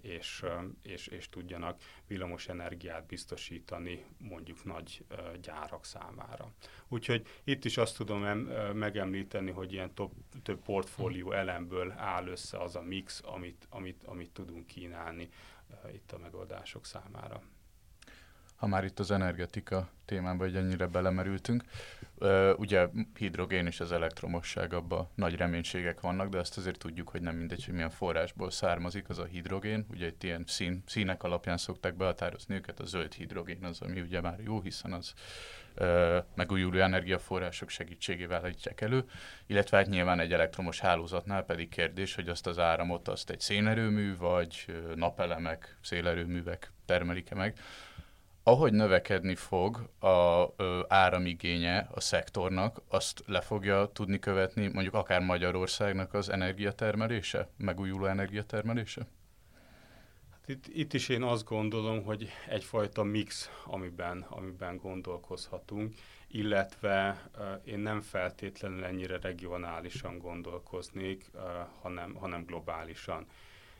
és, 0.00 0.44
és, 0.82 1.06
és 1.06 1.28
tudjanak 1.28 1.80
villamos 2.06 2.48
energiát 2.48 3.06
biztosítani 3.06 4.04
mondjuk 4.18 4.64
nagy 4.64 5.04
gyárak 5.42 5.84
számára. 5.84 6.52
Úgyhogy 6.88 7.26
itt 7.44 7.64
is 7.64 7.76
azt 7.76 7.96
tudom 7.96 8.24
em- 8.24 8.72
megemlíteni, 8.72 9.50
hogy 9.50 9.72
ilyen 9.72 9.94
top, 9.94 10.12
több 10.42 10.62
portfólió 10.62 11.32
elemből 11.32 11.92
áll 11.96 12.26
össze 12.26 12.58
az 12.58 12.76
a 12.76 12.82
mix, 12.82 13.20
amit, 13.24 13.66
amit, 13.70 14.04
amit 14.04 14.30
tudunk 14.30 14.66
kínálni 14.66 15.28
itt 15.92 16.12
a 16.12 16.18
megoldások 16.18 16.86
számára 16.86 17.42
ha 18.56 18.70
már 18.70 18.84
itt 18.84 18.98
az 18.98 19.10
energetika 19.10 19.88
témába 20.04 20.44
egy 20.44 20.56
ennyire 20.56 20.86
belemerültünk. 20.86 21.64
Ugye 22.56 22.88
hidrogén 23.18 23.66
és 23.66 23.80
az 23.80 23.92
elektromosság, 23.92 24.72
abban 24.72 25.08
nagy 25.14 25.36
reménységek 25.36 26.00
vannak, 26.00 26.28
de 26.28 26.38
azt 26.38 26.56
azért 26.56 26.78
tudjuk, 26.78 27.08
hogy 27.08 27.20
nem 27.20 27.36
mindegy, 27.36 27.64
hogy 27.64 27.74
milyen 27.74 27.90
forrásból 27.90 28.50
származik 28.50 29.08
az 29.08 29.18
a 29.18 29.24
hidrogén. 29.24 29.86
Ugye 29.90 30.06
itt 30.06 30.22
ilyen 30.22 30.44
szín, 30.46 30.82
színek 30.86 31.22
alapján 31.22 31.56
szokták 31.56 31.96
behatározni 31.96 32.54
őket, 32.54 32.80
a 32.80 32.84
zöld 32.84 33.12
hidrogén 33.12 33.64
az, 33.64 33.80
ami 33.80 34.00
ugye 34.00 34.20
már 34.20 34.40
jó, 34.40 34.60
hiszen 34.60 34.92
az 34.92 35.14
megújuló 36.34 36.78
energiaforrások 36.78 37.68
segítségével 37.68 38.44
állítják 38.44 38.80
elő, 38.80 39.04
illetve 39.46 39.76
hát 39.76 39.86
nyilván 39.86 40.20
egy 40.20 40.32
elektromos 40.32 40.80
hálózatnál 40.80 41.42
pedig 41.42 41.68
kérdés, 41.68 42.14
hogy 42.14 42.28
azt 42.28 42.46
az 42.46 42.58
áramot 42.58 43.08
azt 43.08 43.30
egy 43.30 43.40
szénerőmű, 43.40 44.16
vagy 44.16 44.66
napelemek, 44.94 45.76
szélerőművek 45.80 46.72
termelik-e 46.86 47.34
meg 47.34 47.58
ahogy 48.44 48.72
növekedni 48.72 49.34
fog 49.34 49.88
a 49.98 50.46
ö, 50.56 50.80
áramigénye 50.88 51.88
a 51.94 52.00
szektornak, 52.00 52.82
azt 52.88 53.22
le 53.26 53.40
fogja 53.40 53.90
tudni 53.92 54.18
követni 54.18 54.70
mondjuk 54.72 54.94
akár 54.94 55.20
Magyarországnak 55.20 56.14
az 56.14 56.28
energiatermelése, 56.28 57.48
megújuló 57.56 58.06
energiatermelése? 58.06 59.06
Hát 60.30 60.48
itt, 60.48 60.66
itt 60.66 60.92
is 60.92 61.08
én 61.08 61.22
azt 61.22 61.44
gondolom, 61.44 62.04
hogy 62.04 62.28
egyfajta 62.48 63.02
mix, 63.02 63.50
amiben, 63.64 64.26
amiben 64.28 64.76
gondolkozhatunk, 64.76 65.94
illetve 66.28 67.28
uh, 67.38 67.44
én 67.64 67.78
nem 67.78 68.00
feltétlenül 68.00 68.84
ennyire 68.84 69.18
regionálisan 69.18 70.18
gondolkoznék, 70.18 71.30
uh, 71.34 71.40
hanem, 71.82 72.14
hanem 72.14 72.44
globálisan 72.44 73.26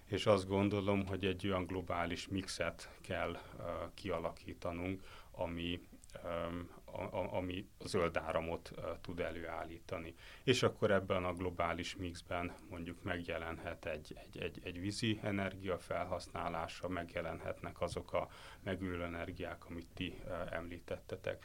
és 0.05 0.27
azt 0.27 0.49
gondolom, 0.49 1.07
hogy 1.07 1.25
egy 1.25 1.47
olyan 1.47 1.67
globális 1.67 2.29
mixet 2.29 2.91
kell 3.01 3.31
uh, 3.31 3.65
kialakítanunk, 3.95 5.03
ami, 5.31 5.81
um, 6.25 6.71
a, 6.85 7.03
a, 7.03 7.37
ami 7.37 7.69
zöld 7.85 8.17
áramot 8.17 8.71
uh, 8.77 8.85
tud 9.01 9.21
előállítani. 9.21 10.15
És 10.45 10.63
akkor 10.63 10.91
ebben 10.91 11.25
a 11.25 11.33
globális 11.33 11.97
mixben 11.97 12.53
mondjuk 12.71 13.03
megjelenhet 13.03 13.87
egy, 13.87 14.17
egy, 14.23 14.43
egy, 14.43 14.61
egy 14.65 14.81
vízi 14.81 15.19
energia 15.23 15.79
felhasználása, 15.79 16.89
megjelenhetnek 16.89 17.81
azok 17.81 18.13
a 18.13 18.29
megülő 18.63 19.03
energiák, 19.03 19.67
amit 19.67 19.89
ti 19.95 20.19
uh, 20.25 20.53
említettetek. 20.53 21.45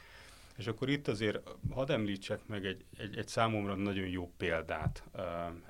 És 0.60 0.66
akkor 0.66 0.88
itt 0.88 1.08
azért 1.08 1.56
hadd 1.70 1.90
említsek 1.90 2.46
meg 2.46 2.66
egy, 2.66 2.84
egy, 2.96 3.16
egy 3.18 3.28
számomra 3.28 3.74
nagyon 3.74 4.08
jó 4.08 4.32
példát 4.36 5.04
uh, 5.12 5.22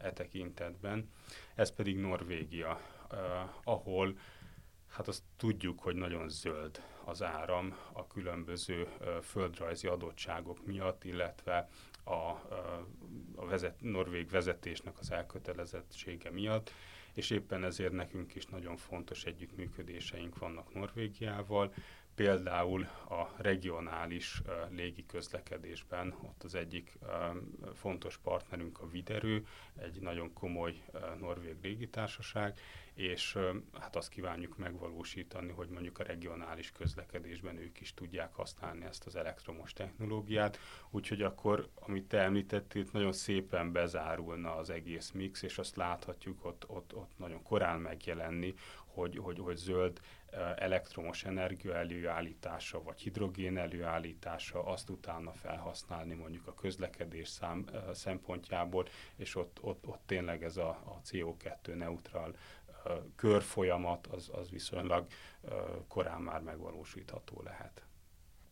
e 0.02 0.12
tekintetben, 0.12 1.10
ez 1.54 1.74
pedig 1.74 1.96
Norvégia, 1.96 2.80
ahol 3.64 4.18
hát 4.88 5.08
azt 5.08 5.22
tudjuk, 5.36 5.80
hogy 5.80 5.94
nagyon 5.94 6.28
zöld 6.28 6.82
az 7.04 7.22
áram 7.22 7.76
a 7.92 8.06
különböző 8.06 8.88
földrajzi 9.22 9.86
adottságok 9.86 10.66
miatt, 10.66 11.04
illetve 11.04 11.68
a, 12.04 12.10
a 13.34 13.46
vezet, 13.46 13.80
norvég 13.80 14.30
vezetésnek 14.30 14.98
az 14.98 15.10
elkötelezettsége 15.10 16.30
miatt, 16.30 16.72
és 17.14 17.30
éppen 17.30 17.64
ezért 17.64 17.92
nekünk 17.92 18.34
is 18.34 18.46
nagyon 18.46 18.76
fontos 18.76 19.24
együttműködéseink 19.24 20.38
vannak 20.38 20.74
Norvégiával, 20.74 21.74
például 22.20 22.86
a 23.08 23.28
regionális 23.36 24.42
légi 24.70 25.06
közlekedésben, 25.06 26.14
ott 26.22 26.42
az 26.42 26.54
egyik 26.54 26.98
fontos 27.74 28.18
partnerünk 28.18 28.80
a 28.80 28.88
Viderő, 28.88 29.46
egy 29.78 30.00
nagyon 30.00 30.32
komoly 30.32 30.82
norvég 31.20 31.56
légitársaság, 31.62 32.58
és 32.94 33.38
hát 33.78 33.96
azt 33.96 34.08
kívánjuk 34.08 34.56
megvalósítani, 34.56 35.52
hogy 35.52 35.68
mondjuk 35.68 35.98
a 35.98 36.02
regionális 36.02 36.72
közlekedésben 36.72 37.56
ők 37.56 37.80
is 37.80 37.94
tudják 37.94 38.34
használni 38.34 38.84
ezt 38.84 39.06
az 39.06 39.16
elektromos 39.16 39.72
technológiát, 39.72 40.58
úgyhogy 40.90 41.22
akkor, 41.22 41.68
amit 41.74 42.08
te 42.08 42.18
említettél, 42.18 42.84
nagyon 42.92 43.12
szépen 43.12 43.72
bezárulna 43.72 44.56
az 44.56 44.70
egész 44.70 45.10
mix, 45.10 45.42
és 45.42 45.58
azt 45.58 45.76
láthatjuk 45.76 46.44
ott, 46.44 46.64
ott, 46.68 46.94
ott 46.94 47.10
nagyon 47.16 47.42
korán 47.42 47.80
megjelenni, 47.80 48.54
hogy, 48.86 49.18
hogy, 49.18 49.38
hogy 49.38 49.56
zöld 49.56 50.00
elektromos 50.56 51.24
energia 51.24 51.74
előállítása, 51.74 52.82
vagy 52.82 53.00
hidrogén 53.00 53.58
előállítása, 53.58 54.64
azt 54.64 54.90
utána 54.90 55.32
felhasználni 55.32 56.14
mondjuk 56.14 56.46
a 56.46 56.54
közlekedés 56.54 57.28
szám, 57.28 57.64
szempontjából, 57.92 58.86
és 59.16 59.36
ott, 59.36 59.58
ott, 59.62 59.86
ott 59.86 60.02
tényleg 60.06 60.44
ez 60.44 60.56
a, 60.56 60.68
a 60.68 61.00
CO2 61.10 61.74
neutral 61.74 62.36
körfolyamat 63.16 64.06
az, 64.06 64.30
az 64.32 64.50
viszonylag 64.50 65.06
korán 65.88 66.20
már 66.20 66.40
megvalósítható 66.40 67.42
lehet. 67.42 67.84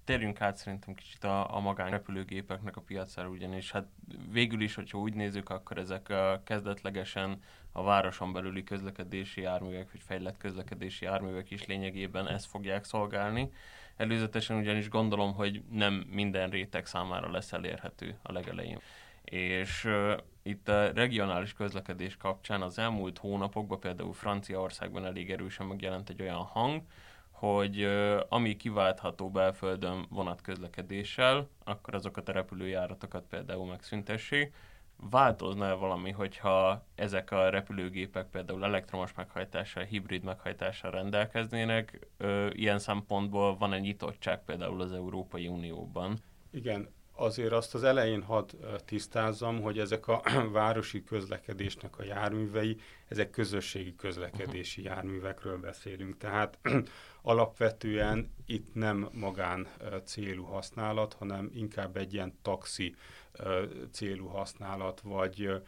Térjünk 0.09 0.41
át 0.41 0.57
szerintem 0.57 0.95
kicsit 0.95 1.25
a, 1.25 1.57
a 1.57 1.61
magánrepülőgépeknek 1.61 2.77
a 2.77 2.81
piacára, 2.81 3.29
ugyanis 3.29 3.71
hát 3.71 3.87
végül 4.31 4.61
is, 4.61 4.75
hogyha 4.75 4.99
úgy 4.99 5.15
nézzük, 5.15 5.51
akkor 5.51 5.79
ezek 5.79 6.09
a 6.09 6.43
kezdetlegesen 6.45 7.43
a 7.73 7.83
városon 7.83 8.33
belüli 8.33 8.65
közlekedési 8.65 9.41
járművek, 9.41 9.93
vagy 9.93 10.01
fejlett 10.07 10.37
közlekedési 10.37 11.05
járművek 11.05 11.51
is 11.51 11.67
lényegében 11.67 12.29
ezt 12.29 12.47
fogják 12.47 12.85
szolgálni. 12.85 13.53
Előzetesen 13.97 14.57
ugyanis 14.57 14.89
gondolom, 14.89 15.35
hogy 15.35 15.63
nem 15.71 16.07
minden 16.11 16.51
réteg 16.51 16.87
számára 16.87 17.31
lesz 17.31 17.53
elérhető 17.53 18.19
a 18.23 18.33
legelején. 18.33 18.81
És 19.25 19.85
uh, 19.85 20.17
itt 20.43 20.69
a 20.69 20.93
regionális 20.93 21.53
közlekedés 21.53 22.17
kapcsán 22.17 22.63
az 22.63 22.79
elmúlt 22.79 23.19
hónapokban 23.19 23.81
például 23.81 24.13
Franciaországban 24.13 25.05
elég 25.05 25.31
erősen 25.31 25.67
megjelent 25.67 26.09
egy 26.09 26.23
olyan 26.23 26.43
hang, 26.43 26.83
hogy 27.39 27.85
uh, 27.85 28.21
ami 28.29 28.57
kiváltható 28.57 29.31
belföldön 29.31 30.07
vonatközlekedéssel, 30.11 31.49
akkor 31.65 31.95
azokat 31.95 32.29
a 32.29 32.33
repülőjáratokat 32.33 33.25
például 33.29 33.67
megszüntessék, 33.67 34.53
változna-e 35.11 35.73
valami, 35.73 36.11
hogyha 36.11 36.87
ezek 36.95 37.31
a 37.31 37.49
repülőgépek 37.49 38.27
például 38.27 38.65
elektromos 38.65 39.15
meghajtással, 39.15 39.83
hibrid 39.83 40.23
meghajtással 40.23 40.91
rendelkeznének? 40.91 42.09
Ö, 42.17 42.49
ilyen 42.53 42.79
szempontból 42.79 43.57
van-e 43.57 43.79
nyitottság 43.79 44.45
például 44.45 44.81
az 44.81 44.93
Európai 44.93 45.49
Unióban? 45.49 46.19
Igen, 46.51 46.89
azért 47.19 47.53
azt 47.53 47.75
az 47.75 47.85
elején 47.85 48.23
hadd 48.23 48.51
tisztázzam, 48.85 49.61
hogy 49.61 49.79
ezek 49.79 50.09
a 50.09 50.23
városi 50.53 51.05
közlekedésnek 51.05 51.99
a 51.99 52.05
járművei, 52.05 52.77
ezek 53.09 53.31
közösségi 53.31 53.95
közlekedési 53.97 54.83
járművekről 54.83 55.59
beszélünk. 55.59 56.17
Tehát 56.17 56.59
alapvetően 57.23 58.31
itt 58.47 58.75
nem 58.75 59.09
magán 59.13 59.67
célú 60.05 60.45
használat, 60.45 61.13
hanem 61.13 61.51
inkább 61.55 61.97
egy 61.97 62.15
ilyen 62.15 62.39
taxi 62.43 62.95
célú 63.91 64.27
használat, 64.27 65.01
vagy 65.01 65.63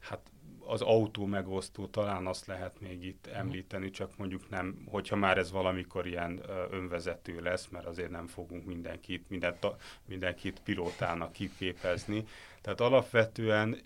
hát 0.00 0.30
az 0.66 0.80
autó 0.80 1.26
megosztó 1.26 1.86
talán 1.86 2.26
azt 2.26 2.46
lehet 2.46 2.80
még 2.80 3.04
itt 3.04 3.26
mhm. 3.26 3.36
említeni, 3.36 3.90
csak 3.90 4.16
mondjuk 4.16 4.48
nem, 4.50 4.82
hogyha 4.90 5.16
már 5.16 5.38
ez 5.38 5.50
valamikor 5.50 6.06
ilyen 6.06 6.42
önvezető 6.70 7.40
lesz, 7.40 7.68
mert 7.68 7.86
azért 7.86 8.10
nem 8.10 8.26
fogunk 8.26 8.64
mindenkit, 8.64 9.30
mindent, 9.30 9.66
mindenkit 10.04 10.60
pilótának 10.60 11.32
kiképezni. 11.32 12.24
Tehát 12.60 12.80
alapvetően 12.80 13.80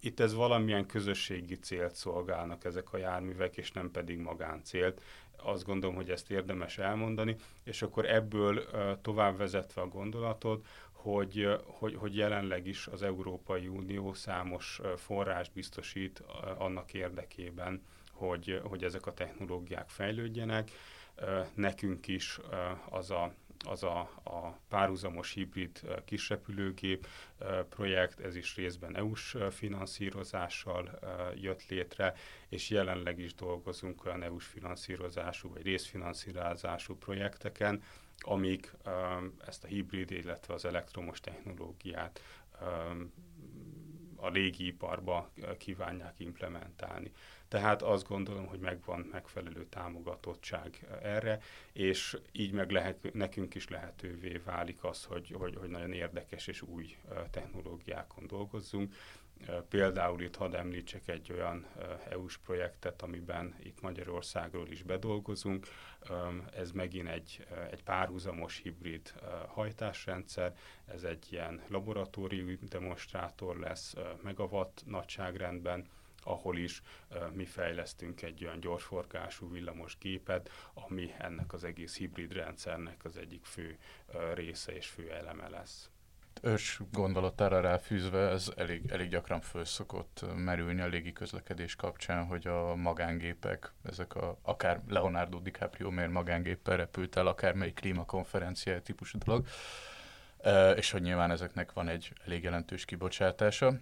itt 0.00 0.20
ez 0.20 0.34
valamilyen 0.34 0.86
közösségi 0.86 1.58
célt 1.58 1.94
szolgálnak 1.94 2.64
ezek 2.64 2.92
a 2.92 2.96
járművek, 2.96 3.56
és 3.56 3.72
nem 3.72 3.90
pedig 3.90 4.18
magáncélt. 4.18 5.02
Azt 5.42 5.64
gondolom, 5.64 5.96
hogy 5.96 6.10
ezt 6.10 6.30
érdemes 6.30 6.78
elmondani, 6.78 7.36
és 7.62 7.82
akkor 7.82 8.06
ebből 8.10 8.64
tovább 9.02 9.36
vezetve 9.36 9.80
a 9.80 9.88
gondolatot, 9.88 10.66
hogy, 10.92 11.48
hogy, 11.64 11.94
hogy 11.94 12.16
jelenleg 12.16 12.66
is 12.66 12.86
az 12.86 13.02
Európai 13.02 13.66
Unió 13.68 14.12
számos 14.12 14.80
forrást 14.96 15.52
biztosít 15.52 16.22
annak 16.58 16.94
érdekében, 16.94 17.82
hogy, 18.12 18.60
hogy 18.64 18.84
ezek 18.84 19.06
a 19.06 19.14
technológiák 19.14 19.88
fejlődjenek. 19.88 20.70
Nekünk 21.54 22.06
is 22.08 22.40
az 22.90 23.10
a 23.10 23.32
az 23.66 23.82
a, 23.82 23.98
a 24.24 24.58
párhuzamos 24.68 25.32
hibrid 25.32 25.80
kisrepülőgép 26.04 27.06
projekt, 27.68 28.20
ez 28.20 28.36
is 28.36 28.56
részben 28.56 28.96
EU-s 28.96 29.36
finanszírozással 29.50 30.98
jött 31.34 31.66
létre, 31.68 32.14
és 32.48 32.70
jelenleg 32.70 33.18
is 33.18 33.34
dolgozunk 33.34 34.04
olyan 34.04 34.22
EU-s 34.22 34.46
finanszírozású 34.46 35.48
vagy 35.52 35.62
részfinanszírozású 35.62 36.96
projekteken, 36.96 37.82
amik 38.18 38.72
ezt 39.46 39.64
a 39.64 39.66
hibrid, 39.66 40.10
illetve 40.10 40.54
az 40.54 40.64
elektromos 40.64 41.20
technológiát 41.20 42.20
a 44.16 44.28
légiiparba 44.28 45.30
kívánják 45.58 46.14
implementálni. 46.18 47.12
Tehát 47.48 47.82
azt 47.82 48.08
gondolom, 48.08 48.46
hogy 48.46 48.58
megvan 48.58 49.08
megfelelő 49.12 49.66
támogatottság 49.66 50.86
erre, 51.02 51.40
és 51.72 52.18
így 52.32 52.52
meg 52.52 52.70
lehet, 52.70 53.12
nekünk 53.12 53.54
is 53.54 53.68
lehetővé 53.68 54.40
válik 54.44 54.84
az, 54.84 55.04
hogy, 55.04 55.34
hogy, 55.38 55.56
hogy 55.56 55.68
nagyon 55.68 55.92
érdekes 55.92 56.46
és 56.46 56.62
új 56.62 56.96
technológiákon 57.30 58.26
dolgozzunk. 58.26 58.94
Például 59.68 60.22
itt 60.22 60.36
hadd 60.36 60.54
említsek 60.54 61.08
egy 61.08 61.32
olyan 61.32 61.66
EU-s 62.08 62.36
projektet, 62.36 63.02
amiben 63.02 63.54
itt 63.62 63.80
Magyarországról 63.80 64.68
is 64.68 64.82
bedolgozunk. 64.82 65.66
Ez 66.56 66.70
megint 66.70 67.08
egy, 67.08 67.46
egy 67.70 67.82
párhuzamos 67.82 68.60
hibrid 68.62 69.12
hajtásrendszer. 69.46 70.56
Ez 70.86 71.02
egy 71.02 71.26
ilyen 71.30 71.62
laboratóriumi 71.68 72.58
demonstrátor 72.62 73.56
lesz 73.58 73.94
megawatt 74.22 74.82
nagyságrendben, 74.86 75.86
ahol 76.26 76.58
is 76.58 76.82
mi 77.32 77.44
fejlesztünk 77.44 78.22
egy 78.22 78.44
olyan 78.44 78.60
gyorsforgású 78.60 79.50
villamos 79.50 79.98
gépet, 79.98 80.50
ami 80.74 81.14
ennek 81.18 81.52
az 81.52 81.64
egész 81.64 81.96
hibrid 81.96 82.32
rendszernek 82.32 83.04
az 83.04 83.16
egyik 83.16 83.44
fő 83.44 83.78
része 84.34 84.72
és 84.72 84.86
fő 84.86 85.10
eleme 85.10 85.48
lesz 85.48 85.90
ős 86.42 86.80
gondolatára 86.92 87.60
ráfűzve, 87.60 88.28
ez 88.28 88.52
elég, 88.56 88.90
elég 88.90 89.08
gyakran 89.08 89.40
föl 89.40 89.64
szokott 89.64 90.24
merülni 90.36 90.80
a 90.80 90.86
légi 90.86 91.12
közlekedés 91.12 91.76
kapcsán, 91.76 92.26
hogy 92.26 92.46
a 92.46 92.74
magángépek, 92.74 93.72
ezek 93.84 94.14
a, 94.14 94.38
akár 94.42 94.80
Leonardo 94.88 95.38
DiCaprio 95.38 95.90
miért 95.90 96.10
magángéppel 96.10 96.76
repült 96.76 97.16
el, 97.16 97.26
akár 97.26 97.54
melyik 97.54 97.74
klímakonferencia 97.74 98.82
típusú 98.82 99.18
dolog, 99.18 99.46
és 100.76 100.90
hogy 100.90 101.02
nyilván 101.02 101.30
ezeknek 101.30 101.72
van 101.72 101.88
egy 101.88 102.12
elég 102.24 102.42
jelentős 102.42 102.84
kibocsátása. 102.84 103.78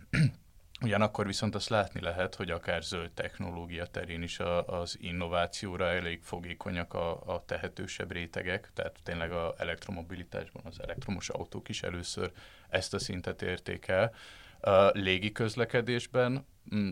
Ugyanakkor 0.80 1.26
viszont 1.26 1.54
azt 1.54 1.68
látni 1.68 2.00
lehet, 2.00 2.34
hogy 2.34 2.50
akár 2.50 2.82
zöld 2.82 3.10
technológia 3.10 3.86
terén 3.86 4.22
is 4.22 4.38
a, 4.38 4.66
az 4.80 4.96
innovációra 5.00 5.86
elég 5.86 6.22
fogékonyak 6.22 6.94
a, 6.94 7.34
a 7.34 7.44
tehetősebb 7.44 8.12
rétegek, 8.12 8.70
tehát 8.74 8.98
tényleg 9.02 9.32
a 9.32 9.54
elektromobilitásban 9.58 10.62
az 10.64 10.80
elektromos 10.80 11.28
autók 11.28 11.68
is 11.68 11.82
először 11.82 12.32
ezt 12.68 12.94
a 12.94 12.98
szintet 12.98 13.42
érték 13.42 13.88
el. 13.88 14.14
A 14.60 14.86
légi 14.86 15.32
közlekedésben 15.32 16.46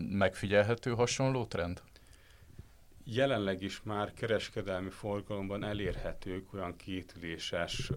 megfigyelhető 0.09 0.91
hasonló 0.91 1.45
trend? 1.45 1.81
Jelenleg 3.05 3.61
is 3.61 3.81
már 3.83 4.13
kereskedelmi 4.13 4.89
forgalomban 4.89 5.63
elérhetők 5.63 6.53
olyan 6.53 6.75
kétüléses 6.75 7.91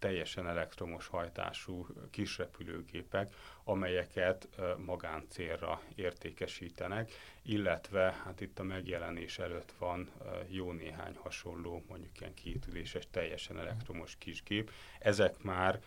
teljesen 0.00 0.46
elektromos 0.46 1.06
hajtású 1.06 1.86
kisrepülőgépek, 2.10 3.34
amelyeket 3.64 4.48
magáncélra 4.84 5.82
értékesítenek, 5.94 7.10
illetve 7.42 8.20
hát 8.24 8.40
itt 8.40 8.58
a 8.58 8.62
megjelenés 8.62 9.38
előtt 9.38 9.72
van 9.78 10.10
jó 10.48 10.72
néhány 10.72 11.16
hasonló, 11.16 11.82
mondjuk 11.88 12.20
ilyen 12.20 12.34
kétüléses, 12.34 13.08
teljesen 13.10 13.58
elektromos 13.58 14.16
kisgép. 14.18 14.70
Ezek 14.98 15.42
már 15.42 15.80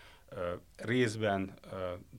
részben 0.76 1.54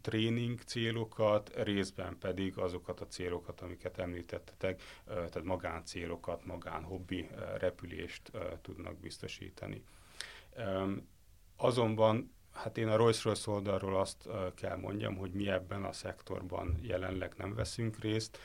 tréning 0.03 0.61
célokat, 0.61 1.51
részben 1.63 2.19
pedig 2.19 2.59
azokat 2.59 3.01
a 3.01 3.07
célokat, 3.07 3.61
amiket 3.61 3.99
említettetek, 3.99 4.83
tehát 5.07 5.43
magáncélokat, 5.43 6.45
magánhobbi 6.45 7.29
repülést 7.59 8.31
tudnak 8.63 8.99
biztosítani. 8.99 9.83
Azonban 11.65 12.35
hát 12.53 12.79
én 12.79 12.89
a 12.89 12.97
Rolls-Royce 12.97 13.51
oldalról 13.51 14.01
azt 14.01 14.29
kell 14.55 14.77
mondjam, 14.77 15.17
hogy 15.17 15.33
mi 15.33 15.49
ebben 15.49 15.85
a 15.85 15.93
szektorban 15.93 16.79
jelenleg 16.83 17.35
nem 17.37 17.55
veszünk 17.55 17.99
részt. 17.99 18.39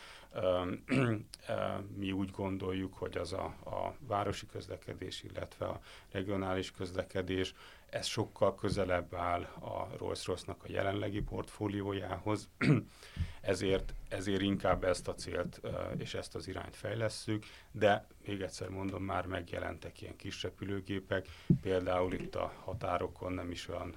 mi 1.98 2.12
úgy 2.12 2.32
gondoljuk, 2.32 2.94
hogy 2.94 3.18
az 3.18 3.34
a, 3.34 3.44
a 3.66 3.96
városi 4.00 4.46
közlekedés, 4.46 5.24
illetve 5.24 5.66
a 5.66 5.80
regionális 6.12 6.72
közlekedés 6.72 7.54
ez 7.90 8.06
sokkal 8.06 8.56
közelebb 8.56 9.14
áll 9.14 9.42
a 9.44 9.90
Rolls-Royce-nak 9.98 10.64
a 10.64 10.72
jelenlegi 10.72 11.22
portfóliójához, 11.22 12.50
ezért, 13.42 13.94
ezért 14.10 14.42
inkább 14.42 14.84
ezt 14.84 15.08
a 15.08 15.16
célt 15.16 15.62
és 15.98 16.14
ezt 16.14 16.36
az 16.36 16.48
irányt 16.48 16.76
fejlesszük, 16.76 17.46
de 17.72 18.08
még 18.26 18.42
egyszer 18.42 18.70
mondom, 18.70 19.04
már 19.04 19.26
megjelentek 19.26 20.02
ilyen 20.02 20.16
kis 20.16 20.44
repülőgépek, 20.44 21.28
például 21.62 22.14
itt 22.14 22.36
a 22.36 22.54
határokon 22.64 23.32
nem 23.32 23.52
is 23.52 23.68
olyan 23.68 23.96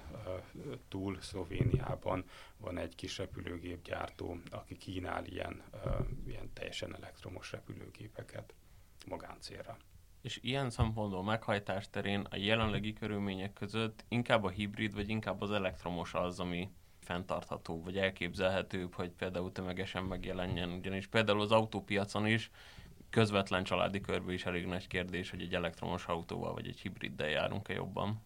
túl 0.87 1.17
Szlovéniában 1.21 2.25
van 2.57 2.77
egy 2.77 2.95
kis 2.95 3.17
repülőgépgyártó, 3.17 4.37
aki 4.51 4.77
kínál 4.77 5.25
ilyen, 5.25 5.63
ilyen 6.27 6.53
teljesen 6.53 6.95
elektromos 6.95 7.51
repülőgépeket 7.51 8.53
magáncélra 9.07 9.77
és 10.23 10.39
ilyen 10.41 10.69
szempontból 10.69 11.23
meghajtás 11.23 11.89
terén 11.89 12.27
a 12.29 12.35
jelenlegi 12.35 12.93
körülmények 12.93 13.53
között 13.53 14.05
inkább 14.07 14.43
a 14.43 14.49
hibrid, 14.49 14.93
vagy 14.93 15.09
inkább 15.09 15.41
az 15.41 15.51
elektromos 15.51 16.13
az, 16.13 16.39
ami 16.39 16.69
fenntartható, 16.99 17.83
vagy 17.83 17.97
elképzelhetőbb, 17.97 18.93
hogy 18.93 19.09
például 19.11 19.51
tömegesen 19.51 20.03
megjelenjen. 20.03 20.69
Ugyanis 20.69 21.07
például 21.07 21.41
az 21.41 21.51
autópiacon 21.51 22.27
is 22.27 22.51
közvetlen 23.09 23.63
családi 23.63 24.01
körbe 24.01 24.33
is 24.33 24.45
elég 24.45 24.65
nagy 24.65 24.87
kérdés, 24.87 25.29
hogy 25.29 25.41
egy 25.41 25.55
elektromos 25.55 26.05
autóval 26.05 26.53
vagy 26.53 26.67
egy 26.67 26.79
hibriddel 26.79 27.29
járunk-e 27.29 27.73
jobban. 27.73 28.21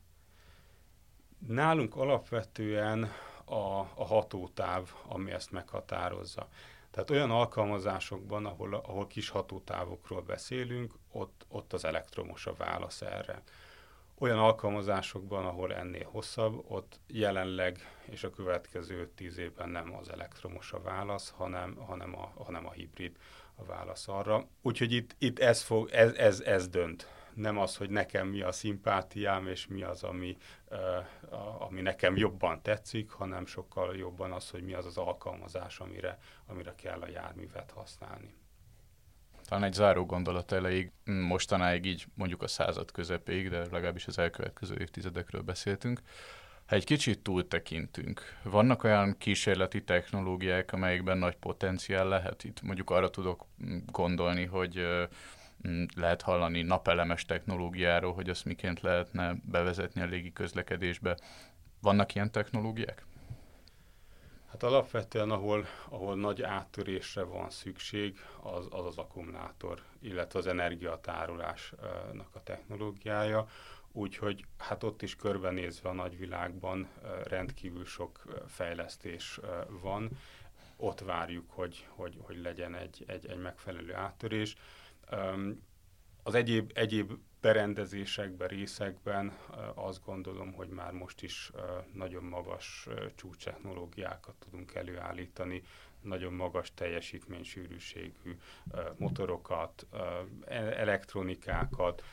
Nálunk 1.47 1.95
alapvetően 1.95 3.03
a, 3.45 3.79
a 3.95 4.05
hatótáv, 4.05 4.93
ami 5.07 5.31
ezt 5.31 5.51
meghatározza. 5.51 6.47
Tehát 6.97 7.11
olyan 7.11 7.31
alkalmazásokban, 7.31 8.45
ahol, 8.45 8.73
ahol 8.73 9.07
kis 9.07 9.29
hatótávokról 9.29 10.21
beszélünk, 10.21 10.93
ott, 11.11 11.45
ott 11.49 11.73
az 11.73 11.85
elektromos 11.85 12.45
a 12.45 12.53
válasz 12.53 13.01
erre. 13.01 13.41
Olyan 14.19 14.37
alkalmazásokban, 14.37 15.45
ahol 15.45 15.73
ennél 15.73 16.07
hosszabb, 16.11 16.65
ott 16.67 16.99
jelenleg 17.07 17.79
és 18.05 18.23
a 18.23 18.29
következő 18.29 19.11
tíz 19.15 19.37
évben 19.37 19.69
nem 19.69 19.93
az 19.93 20.09
elektromos 20.09 20.71
a 20.71 20.81
válasz, 20.81 21.29
hanem, 21.29 21.75
hanem, 21.75 22.17
a, 22.17 22.43
hanem 22.43 22.65
a 22.65 22.71
hibrid 22.71 23.17
a 23.55 23.65
válasz 23.65 24.07
arra. 24.07 24.47
Úgyhogy 24.61 24.91
itt, 24.91 25.15
itt 25.17 25.39
ez, 25.39 25.61
fog, 25.61 25.89
ez, 25.89 26.13
ez, 26.13 26.39
ez 26.39 26.67
dönt. 26.67 27.07
Nem 27.33 27.57
az, 27.57 27.77
hogy 27.77 27.89
nekem 27.89 28.27
mi 28.27 28.41
a 28.41 28.51
szimpátiám, 28.51 29.47
és 29.47 29.67
mi 29.67 29.83
az, 29.83 30.03
ami, 30.03 30.37
ami 31.59 31.81
nekem 31.81 32.17
jobban 32.17 32.61
tetszik, 32.61 33.11
hanem 33.11 33.45
sokkal 33.45 33.95
jobban 33.95 34.31
az, 34.31 34.49
hogy 34.49 34.63
mi 34.63 34.73
az 34.73 34.85
az 34.85 34.97
alkalmazás, 34.97 35.79
amire, 35.79 36.19
amire 36.45 36.73
kell 36.75 37.01
a 37.01 37.07
járművet 37.07 37.71
használni. 37.71 38.35
Talán 39.47 39.63
egy 39.63 39.73
záró 39.73 40.05
gondolat 40.05 40.51
elejéig, 40.51 40.91
mostanáig 41.05 41.85
így 41.85 42.05
mondjuk 42.15 42.41
a 42.41 42.47
század 42.47 42.91
közepéig, 42.91 43.49
de 43.49 43.57
legalábbis 43.57 44.07
az 44.07 44.19
elkövetkező 44.19 44.75
évtizedekről 44.79 45.41
beszéltünk. 45.41 46.01
Ha 46.65 46.75
egy 46.75 46.85
kicsit 46.85 47.19
túltekintünk, 47.19 48.21
vannak 48.43 48.83
olyan 48.83 49.17
kísérleti 49.17 49.83
technológiák, 49.83 50.71
amelyekben 50.73 51.17
nagy 51.17 51.35
potenciál 51.35 52.07
lehet? 52.07 52.43
Itt 52.43 52.61
mondjuk 52.61 52.89
arra 52.89 53.09
tudok 53.09 53.45
gondolni, 53.85 54.45
hogy 54.45 54.87
lehet 55.95 56.21
hallani 56.21 56.61
napelemes 56.61 57.25
technológiáról, 57.25 58.13
hogy 58.13 58.29
azt 58.29 58.45
miként 58.45 58.81
lehetne 58.81 59.35
bevezetni 59.43 60.01
a 60.01 60.05
légi 60.05 60.33
közlekedésbe. 60.33 61.17
Vannak 61.81 62.15
ilyen 62.15 62.31
technológiák? 62.31 63.05
Hát 64.47 64.63
alapvetően, 64.63 65.29
ahol, 65.29 65.65
ahol 65.89 66.15
nagy 66.15 66.41
áttörésre 66.41 67.23
van 67.23 67.49
szükség, 67.49 68.17
az 68.41 68.67
az, 68.69 68.85
az 68.85 68.97
akkumulátor, 68.97 69.81
illetve 69.99 70.39
az 70.39 70.47
energiatárolásnak 70.47 72.29
a 72.31 72.43
technológiája. 72.43 73.47
Úgyhogy 73.91 74.45
hát 74.57 74.83
ott 74.83 75.01
is 75.01 75.15
körbenézve 75.15 75.89
a 75.89 75.93
nagyvilágban 75.93 76.87
rendkívül 77.23 77.85
sok 77.85 78.43
fejlesztés 78.47 79.39
van. 79.81 80.09
Ott 80.75 80.99
várjuk, 80.99 81.51
hogy, 81.51 81.87
hogy, 81.89 82.17
hogy 82.21 82.41
legyen 82.41 82.75
egy, 82.75 83.03
egy, 83.07 83.25
egy 83.25 83.39
megfelelő 83.39 83.93
áttörés. 83.93 84.55
Az 86.23 86.35
egyéb, 86.35 86.71
egyéb 86.73 87.11
berendezésekben, 87.41 88.47
részekben 88.47 89.37
azt 89.75 90.05
gondolom, 90.05 90.53
hogy 90.53 90.69
már 90.69 90.91
most 90.91 91.21
is 91.21 91.51
nagyon 91.93 92.23
magas 92.23 92.87
csúcstechnológiákat 93.15 94.35
tudunk 94.39 94.75
előállítani, 94.75 95.63
nagyon 96.01 96.33
magas 96.33 96.73
teljesítménysűrűségű 96.73 98.37
motorokat, 98.97 99.87
e-, 100.45 100.55
elektronikákat, 100.55 102.03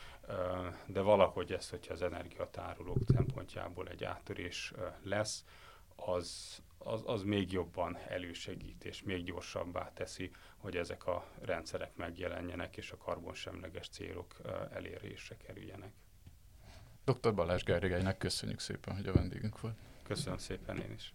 de 0.87 1.01
valahogy 1.01 1.53
ez, 1.53 1.71
hogyha 1.71 1.93
az 1.93 2.03
energiatárolók 2.03 2.99
szempontjából 3.07 3.89
egy 3.89 4.05
áttörés 4.05 4.73
lesz, 5.03 5.45
az, 5.97 6.63
az, 6.85 7.03
az 7.05 7.23
még 7.23 7.53
jobban 7.53 7.99
elősegít 8.09 8.85
és 8.85 9.03
még 9.03 9.25
gyorsabbá 9.25 9.93
teszi, 9.93 10.31
hogy 10.57 10.77
ezek 10.77 11.07
a 11.07 11.31
rendszerek 11.41 11.97
megjelenjenek 11.97 12.77
és 12.77 12.91
a 12.91 12.97
karbonsemleges 12.97 13.89
célok 13.89 14.41
elérésre 14.73 15.37
kerüljenek. 15.37 15.93
Dr. 17.05 17.35
Balázs 17.35 17.63
Gergelynek 17.63 18.17
köszönjük 18.17 18.61
szépen, 18.61 18.97
hogy 18.97 19.07
a 19.07 19.13
vendégünk 19.13 19.61
volt. 19.61 19.77
Köszönöm 20.03 20.39
szépen 20.39 20.81
én 20.81 20.93
is. 20.93 21.15